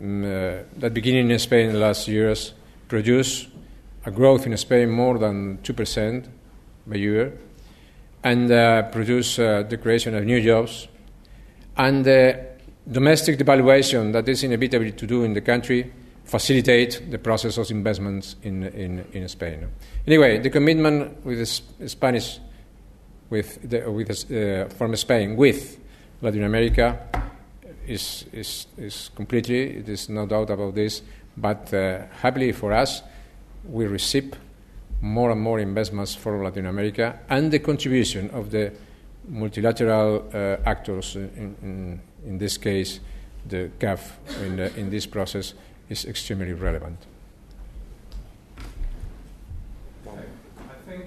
um, 0.00 0.24
uh, 0.24 0.62
that 0.76 0.92
beginning 0.92 1.30
in 1.30 1.38
Spain 1.38 1.66
in 1.66 1.72
the 1.74 1.78
last 1.78 2.08
years 2.08 2.52
produced 2.88 3.48
a 4.06 4.10
growth 4.10 4.46
in 4.46 4.56
Spain 4.56 4.90
more 4.90 5.18
than 5.18 5.58
2% 5.58 6.28
per 6.88 6.96
year 6.96 7.38
and 8.22 8.50
uh, 8.50 8.82
produce 8.90 9.38
uh, 9.38 9.62
the 9.68 9.76
creation 9.76 10.14
of 10.14 10.24
new 10.24 10.40
jobs 10.40 10.88
and 11.76 12.04
the 12.04 12.46
domestic 12.90 13.38
devaluation 13.38 14.12
that 14.12 14.28
is 14.28 14.42
inevitable 14.42 14.90
to 14.90 15.06
do 15.06 15.24
in 15.24 15.32
the 15.32 15.40
country 15.40 15.92
facilitate 16.24 17.10
the 17.10 17.18
process 17.18 17.58
of 17.58 17.70
investments 17.70 18.36
in, 18.42 18.64
in, 18.64 19.04
in 19.12 19.28
Spain. 19.28 19.68
Anyway, 20.06 20.38
the 20.38 20.50
commitment 20.50 21.24
with 21.24 21.38
the 21.38 21.88
Spanish, 21.88 22.38
with 23.34 23.70
the, 23.70 23.90
with 23.90 24.10
uh, 24.30 24.68
from 24.78 24.94
Spain 24.96 25.36
with 25.36 25.78
Latin 26.22 26.44
America 26.44 26.86
is, 27.86 28.24
is, 28.32 28.66
is 28.78 29.10
completely, 29.14 29.80
there's 29.82 30.08
no 30.08 30.26
doubt 30.26 30.50
about 30.50 30.74
this, 30.74 31.02
but 31.36 31.72
uh, 31.74 32.02
happily 32.20 32.52
for 32.52 32.72
us, 32.72 33.02
we 33.68 33.86
receive 33.86 34.32
more 35.00 35.30
and 35.30 35.40
more 35.40 35.58
investments 35.60 36.14
from 36.14 36.42
Latin 36.42 36.66
America 36.66 37.18
and 37.28 37.50
the 37.50 37.58
contribution 37.58 38.30
of 38.30 38.50
the 38.50 38.72
multilateral 39.28 40.24
uh, 40.32 40.56
actors, 40.64 41.16
in, 41.16 41.56
in, 41.62 42.00
in, 42.26 42.38
this 42.38 42.56
case, 42.58 43.00
the 43.46 43.70
CAF, 43.78 44.12
in, 44.42 44.56
the, 44.56 44.74
in 44.78 44.90
this 44.90 45.06
process, 45.06 45.54
is 45.88 46.04
extremely 46.04 46.52
relevant. 46.52 46.98
I 50.06 50.90
think 50.90 51.04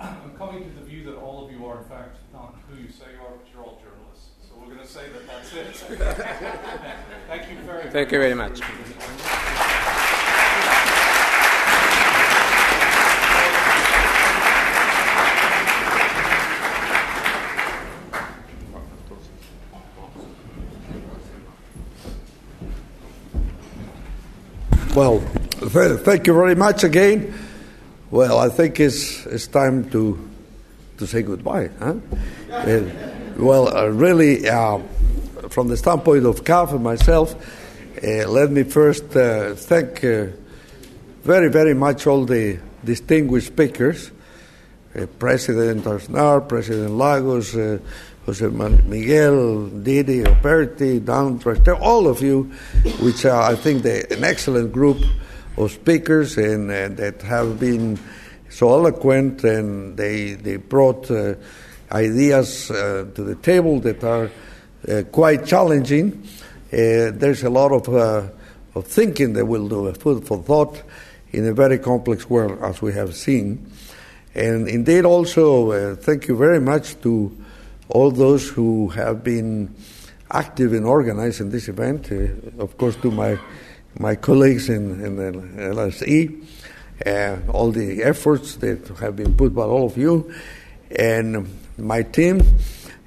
I'm, 0.00 0.32
coming 0.36 0.64
to 0.64 0.80
the 0.80 0.86
view 0.86 1.04
that 1.04 1.16
all 1.16 1.44
of 1.44 1.52
you 1.52 1.66
are, 1.66 1.78
in 1.78 1.84
fact, 1.84 2.16
not 2.32 2.54
who 2.68 2.82
you 2.82 2.88
say 2.90 3.04
you 3.12 3.20
are, 3.26 3.32
but 3.36 3.46
you're 3.52 3.64
all 3.64 3.78
say 4.88 5.08
that 5.12 5.26
that's 5.26 5.52
it. 5.52 5.77
Thank 5.88 7.50
you 7.50 7.56
very 7.64 7.84
much. 7.84 7.92
Thank 7.92 8.12
you 8.12 8.18
very 8.18 8.34
much. 8.34 8.60
Well, 24.94 25.20
thank 25.20 26.26
you 26.26 26.34
very 26.34 26.54
much 26.54 26.84
again. 26.84 27.32
Well, 28.10 28.38
I 28.38 28.48
think 28.48 28.80
it's, 28.80 29.24
it's 29.26 29.46
time 29.46 29.88
to, 29.90 30.28
to 30.98 31.06
say 31.06 31.22
goodbye. 31.22 31.70
Huh? 31.78 31.94
Uh, 32.50 32.82
well, 33.36 33.74
uh, 33.74 33.86
really, 33.86 34.48
uh, 34.48 34.80
from 35.58 35.66
the 35.66 35.76
standpoint 35.76 36.24
of 36.24 36.44
CAF 36.44 36.70
and 36.70 36.84
myself, 36.84 37.34
uh, 38.00 38.28
let 38.28 38.48
me 38.48 38.62
first 38.62 39.16
uh, 39.16 39.56
thank 39.56 40.04
uh, 40.04 40.26
very, 41.24 41.50
very 41.50 41.74
much 41.74 42.06
all 42.06 42.24
the 42.24 42.60
distinguished 42.84 43.48
speakers 43.48 44.12
uh, 44.94 45.06
President 45.18 45.82
Aznar, 45.82 46.48
President 46.48 46.92
Lagos, 46.92 47.54
Jose 48.24 48.46
Miguel, 48.46 49.66
Didi, 49.66 50.22
Opertti, 50.22 51.04
Down 51.04 51.40
all 51.82 52.06
of 52.06 52.22
you, 52.22 52.44
which 53.00 53.24
are, 53.24 53.42
I 53.42 53.56
think, 53.56 53.82
the, 53.82 54.06
an 54.16 54.22
excellent 54.22 54.70
group 54.70 54.98
of 55.56 55.72
speakers 55.72 56.38
and, 56.38 56.70
that 56.70 57.20
have 57.22 57.58
been 57.58 57.98
so 58.48 58.68
eloquent 58.70 59.42
and 59.42 59.96
they, 59.96 60.34
they 60.34 60.54
brought 60.54 61.10
ideas 61.90 62.70
uh, 62.70 63.06
to 63.12 63.24
the 63.24 63.34
table 63.34 63.80
that 63.80 64.04
are 64.04 64.26
uh, 64.26 64.30
quite 65.12 65.46
challenging. 65.46 66.22
Uh, 66.72 67.10
there's 67.12 67.42
a 67.42 67.50
lot 67.50 67.72
of, 67.72 67.88
of 68.74 68.86
thinking 68.86 69.32
that 69.34 69.46
will 69.46 69.68
do, 69.68 69.86
a 69.86 69.94
food 69.94 70.26
for 70.26 70.42
thought. 70.42 70.82
in 71.32 71.46
a 71.46 71.52
very 71.52 71.78
complex 71.78 72.28
world, 72.30 72.58
as 72.62 72.80
we 72.80 72.92
have 72.92 73.14
seen. 73.14 73.70
And 74.34 74.68
indeed, 74.68 75.04
also, 75.04 75.72
uh, 75.72 75.96
thank 75.96 76.28
you 76.28 76.36
very 76.36 76.60
much 76.60 77.00
to 77.02 77.36
all 77.88 78.10
those 78.10 78.48
who 78.48 78.88
have 78.90 79.24
been 79.24 79.74
active 80.30 80.72
in 80.74 80.84
organizing 80.84 81.50
this 81.50 81.68
event. 81.68 82.10
Uh, 82.12 82.62
of 82.62 82.76
course, 82.76 82.96
to 82.96 83.10
my 83.10 83.38
my 83.98 84.14
colleagues 84.14 84.68
in, 84.68 85.04
in 85.04 85.16
the 85.16 85.32
LSE, 85.72 86.44
uh, 87.04 87.50
all 87.50 87.72
the 87.72 88.04
efforts 88.04 88.56
that 88.56 88.86
have 89.00 89.16
been 89.16 89.34
put 89.34 89.54
by 89.54 89.62
all 89.62 89.86
of 89.86 89.96
you, 89.96 90.32
and 90.94 91.48
my 91.78 92.02
team, 92.02 92.40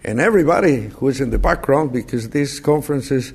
and 0.03 0.19
everybody 0.19 0.87
who 0.87 1.07
is 1.07 1.21
in 1.21 1.29
the 1.29 1.39
background, 1.39 1.91
because 1.93 2.29
these 2.29 2.59
conferences 2.59 3.33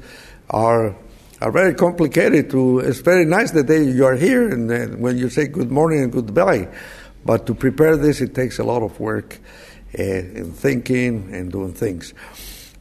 are 0.51 0.97
are 1.41 1.53
very 1.53 1.75
complicated. 1.75 2.51
To 2.51 2.81
it's 2.81 3.01
very 3.01 3.25
nice 3.25 3.51
that 3.53 3.69
you 3.69 4.05
are 4.05 4.17
here, 4.17 4.49
and 4.49 4.71
uh, 4.71 4.87
when 4.97 5.19
you 5.19 5.29
say 5.29 5.47
good 5.47 5.71
morning 5.71 6.03
and 6.03 6.12
goodbye, 6.12 6.69
but 7.25 7.47
to 7.47 7.55
prepare 7.55 7.97
this, 7.97 8.21
it 8.21 8.35
takes 8.35 8.59
a 8.59 8.64
lot 8.64 8.83
of 8.83 8.99
work 8.99 9.39
uh, 9.99 10.03
in 10.03 10.53
thinking 10.53 11.29
and 11.33 11.53
doing 11.53 11.73
things. 11.73 12.14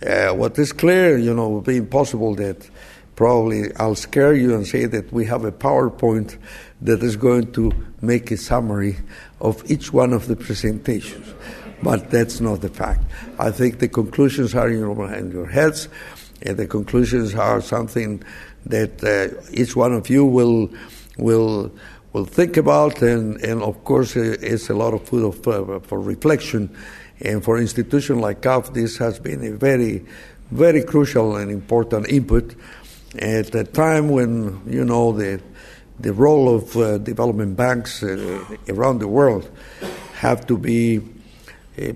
Uh, 0.06 0.34
what 0.34 0.58
is 0.60 0.74
clear, 0.74 1.18
you 1.18 1.34
know, 1.34 1.50
would 1.50 1.64
be 1.64 1.78
impossible 1.78 2.36
that 2.36 2.70
probably 3.16 3.74
I'll 3.78 3.96
scare 3.96 4.34
you 4.34 4.54
and 4.54 4.68
say 4.68 4.86
that 4.86 5.12
we 5.12 5.26
have 5.26 5.46
a 5.46 5.52
PowerPoint 5.52 6.38
that 6.82 7.02
is 7.02 7.16
going 7.16 7.54
to 7.54 7.72
make 8.02 8.30
a 8.32 8.38
summary 8.38 8.98
of 9.40 9.64
each 9.72 9.94
one 9.94 10.14
of 10.14 10.28
the 10.28 10.36
presentations. 10.36 11.34
But 11.86 12.10
that's 12.10 12.42
not 12.42 12.62
the 12.62 12.70
fact. 12.70 13.04
I 13.38 13.52
think 13.52 13.78
the 13.78 13.88
conclusions 13.88 14.56
are 14.56 14.68
in 14.68 14.80
your, 14.80 15.14
in 15.14 15.32
your 15.32 15.46
heads, 15.46 15.88
and 16.42 16.58
the 16.58 16.66
conclusions 16.66 17.36
are 17.36 17.62
something 17.62 18.24
that 18.66 19.04
uh, 19.04 19.40
each 19.54 19.76
one 19.76 19.94
of 19.94 20.10
you 20.10 20.26
will 20.26 20.68
will 21.20 21.72
will 22.12 22.26
think 22.26 22.58
about, 22.58 23.04
and, 23.04 23.40
and 23.44 23.62
of 23.62 23.84
course, 23.84 24.18
uh, 24.18 24.36
it's 24.42 24.68
a 24.72 24.74
lot 24.74 24.96
of 24.96 25.08
food 25.08 25.26
of, 25.26 25.48
uh, 25.48 25.80
for 25.82 26.02
reflection. 26.02 26.76
And 27.22 27.44
for 27.44 27.60
institution 27.60 28.20
like 28.20 28.42
CAF, 28.42 28.74
this 28.74 28.98
has 28.98 29.20
been 29.20 29.46
a 29.46 29.52
very, 29.52 30.04
very 30.50 30.82
crucial 30.82 31.36
and 31.36 31.52
important 31.52 32.10
input 32.10 32.56
at 33.20 33.54
a 33.54 33.64
time 33.64 34.10
when 34.10 34.60
you 34.66 34.84
know 34.84 35.12
the 35.12 35.40
the 36.00 36.14
role 36.14 36.54
of 36.56 36.76
uh, 36.76 36.98
development 36.98 37.56
banks 37.56 38.02
uh, 38.02 38.44
around 38.70 39.00
the 39.00 39.08
world 39.08 39.50
have 40.16 40.48
to 40.48 40.58
be 40.58 41.00
Uh, 41.78 41.93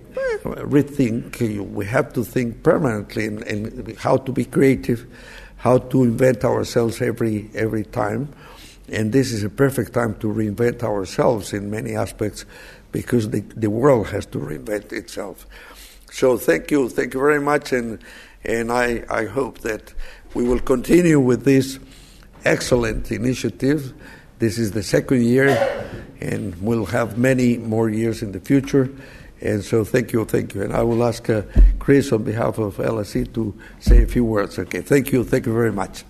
rethink. 0.65 1.39
We 1.71 1.85
have 1.85 2.11
to 2.13 2.23
think 2.25 2.63
permanently 2.63 3.25
in, 3.25 3.95
how 3.97 4.17
to 4.17 4.31
be 4.33 4.43
creative, 4.43 5.05
how 5.55 5.77
to 5.77 6.03
invent 6.03 6.43
ourselves 6.43 7.01
every 7.01 7.49
every 7.55 7.85
time, 7.85 8.27
and 8.89 9.13
this 9.13 9.31
is 9.31 9.43
a 9.43 9.49
perfect 9.49 9.93
time 9.93 10.15
to 10.19 10.27
reinvent 10.27 10.83
ourselves 10.83 11.53
in 11.53 11.69
many 11.69 11.95
aspects 11.95 12.45
because 12.91 13.29
the, 13.29 13.39
the 13.55 13.69
world 13.69 14.07
has 14.07 14.25
to 14.27 14.39
reinvent 14.39 14.91
itself. 14.91 15.45
So 16.11 16.37
thank 16.37 16.71
you, 16.71 16.89
thank 16.89 17.13
you 17.13 17.21
very 17.21 17.39
much, 17.39 17.71
and 17.71 17.99
and 18.43 18.73
I, 18.73 19.05
I 19.09 19.25
hope 19.25 19.59
that 19.59 19.93
we 20.33 20.43
will 20.43 20.59
continue 20.59 21.21
with 21.21 21.45
this 21.45 21.79
excellent 22.43 23.11
initiative. 23.11 23.93
This 24.39 24.57
is 24.57 24.71
the 24.71 24.83
second 24.83 25.23
year, 25.23 25.49
and 26.19 26.61
we'll 26.61 26.87
have 26.87 27.17
many 27.17 27.57
more 27.57 27.89
years 27.89 28.21
in 28.21 28.33
the 28.33 28.41
future. 28.41 28.89
And 29.41 29.63
so, 29.63 29.85
thank 29.85 30.11
you, 30.11 30.25
thank 30.25 30.53
you. 30.53 30.63
And 30.63 30.73
I 30.73 30.83
will 30.83 31.03
ask 31.03 31.29
uh, 31.29 31.43
Chris 31.79 32.11
on 32.11 32.23
behalf 32.23 32.57
of 32.57 32.77
LSE 32.77 33.33
to 33.33 33.57
say 33.79 34.03
a 34.03 34.07
few 34.07 34.25
words. 34.25 34.59
Okay, 34.59 34.81
thank 34.81 35.11
you, 35.11 35.23
thank 35.23 35.45
you 35.45 35.53
very 35.53 35.71
much. 35.71 36.03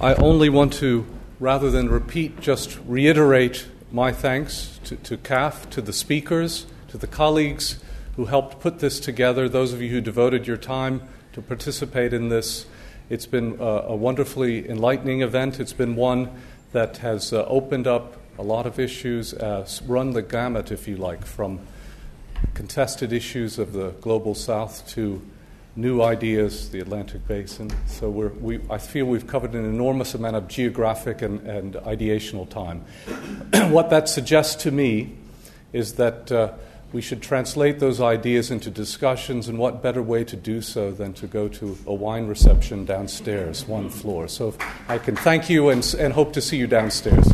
I 0.00 0.14
only 0.14 0.48
want 0.48 0.72
to, 0.74 1.06
rather 1.38 1.70
than 1.70 1.88
repeat, 1.88 2.40
just 2.40 2.76
reiterate 2.88 3.68
my 3.92 4.10
thanks 4.10 4.80
to, 4.82 4.96
to 4.96 5.16
CAF, 5.16 5.70
to 5.70 5.80
the 5.80 5.92
speakers, 5.92 6.66
to 6.88 6.98
the 6.98 7.06
colleagues 7.06 7.78
who 8.16 8.24
helped 8.24 8.58
put 8.58 8.80
this 8.80 8.98
together, 8.98 9.48
those 9.48 9.72
of 9.72 9.80
you 9.80 9.90
who 9.90 10.00
devoted 10.00 10.46
your 10.46 10.56
time 10.56 11.02
to 11.34 11.40
participate 11.40 12.12
in 12.12 12.30
this. 12.30 12.66
It's 13.12 13.26
been 13.26 13.58
a, 13.60 13.64
a 13.88 13.94
wonderfully 13.94 14.66
enlightening 14.70 15.20
event. 15.20 15.60
It's 15.60 15.74
been 15.74 15.96
one 15.96 16.30
that 16.72 16.96
has 16.96 17.34
uh, 17.34 17.44
opened 17.44 17.86
up 17.86 18.16
a 18.38 18.42
lot 18.42 18.66
of 18.66 18.78
issues, 18.78 19.34
uh, 19.34 19.68
run 19.86 20.12
the 20.12 20.22
gamut, 20.22 20.72
if 20.72 20.88
you 20.88 20.96
like, 20.96 21.26
from 21.26 21.60
contested 22.54 23.12
issues 23.12 23.58
of 23.58 23.74
the 23.74 23.90
global 24.00 24.34
south 24.34 24.88
to 24.92 25.20
new 25.76 26.00
ideas, 26.00 26.70
the 26.70 26.80
Atlantic 26.80 27.28
Basin. 27.28 27.70
So 27.86 28.08
we 28.08 28.60
I 28.70 28.78
feel 28.78 29.04
we've 29.04 29.26
covered 29.26 29.52
an 29.52 29.66
enormous 29.66 30.14
amount 30.14 30.36
of 30.36 30.48
geographic 30.48 31.20
and, 31.20 31.46
and 31.46 31.74
ideational 31.74 32.48
time. 32.48 32.80
what 33.70 33.90
that 33.90 34.08
suggests 34.08 34.62
to 34.62 34.70
me 34.70 35.12
is 35.74 35.96
that 35.96 36.32
uh, 36.32 36.54
we 36.92 37.00
should 37.00 37.22
translate 37.22 37.78
those 37.78 38.00
ideas 38.00 38.50
into 38.50 38.70
discussions, 38.70 39.48
and 39.48 39.58
what 39.58 39.82
better 39.82 40.02
way 40.02 40.24
to 40.24 40.36
do 40.36 40.60
so 40.60 40.92
than 40.92 41.12
to 41.14 41.26
go 41.26 41.48
to 41.48 41.76
a 41.86 41.94
wine 41.94 42.26
reception 42.26 42.84
downstairs, 42.84 43.66
one 43.66 43.88
floor. 43.88 44.28
So 44.28 44.54
I 44.88 44.98
can 44.98 45.16
thank 45.16 45.48
you 45.48 45.70
and, 45.70 45.94
and 45.98 46.12
hope 46.12 46.32
to 46.34 46.40
see 46.40 46.56
you 46.56 46.66
downstairs. 46.66 47.26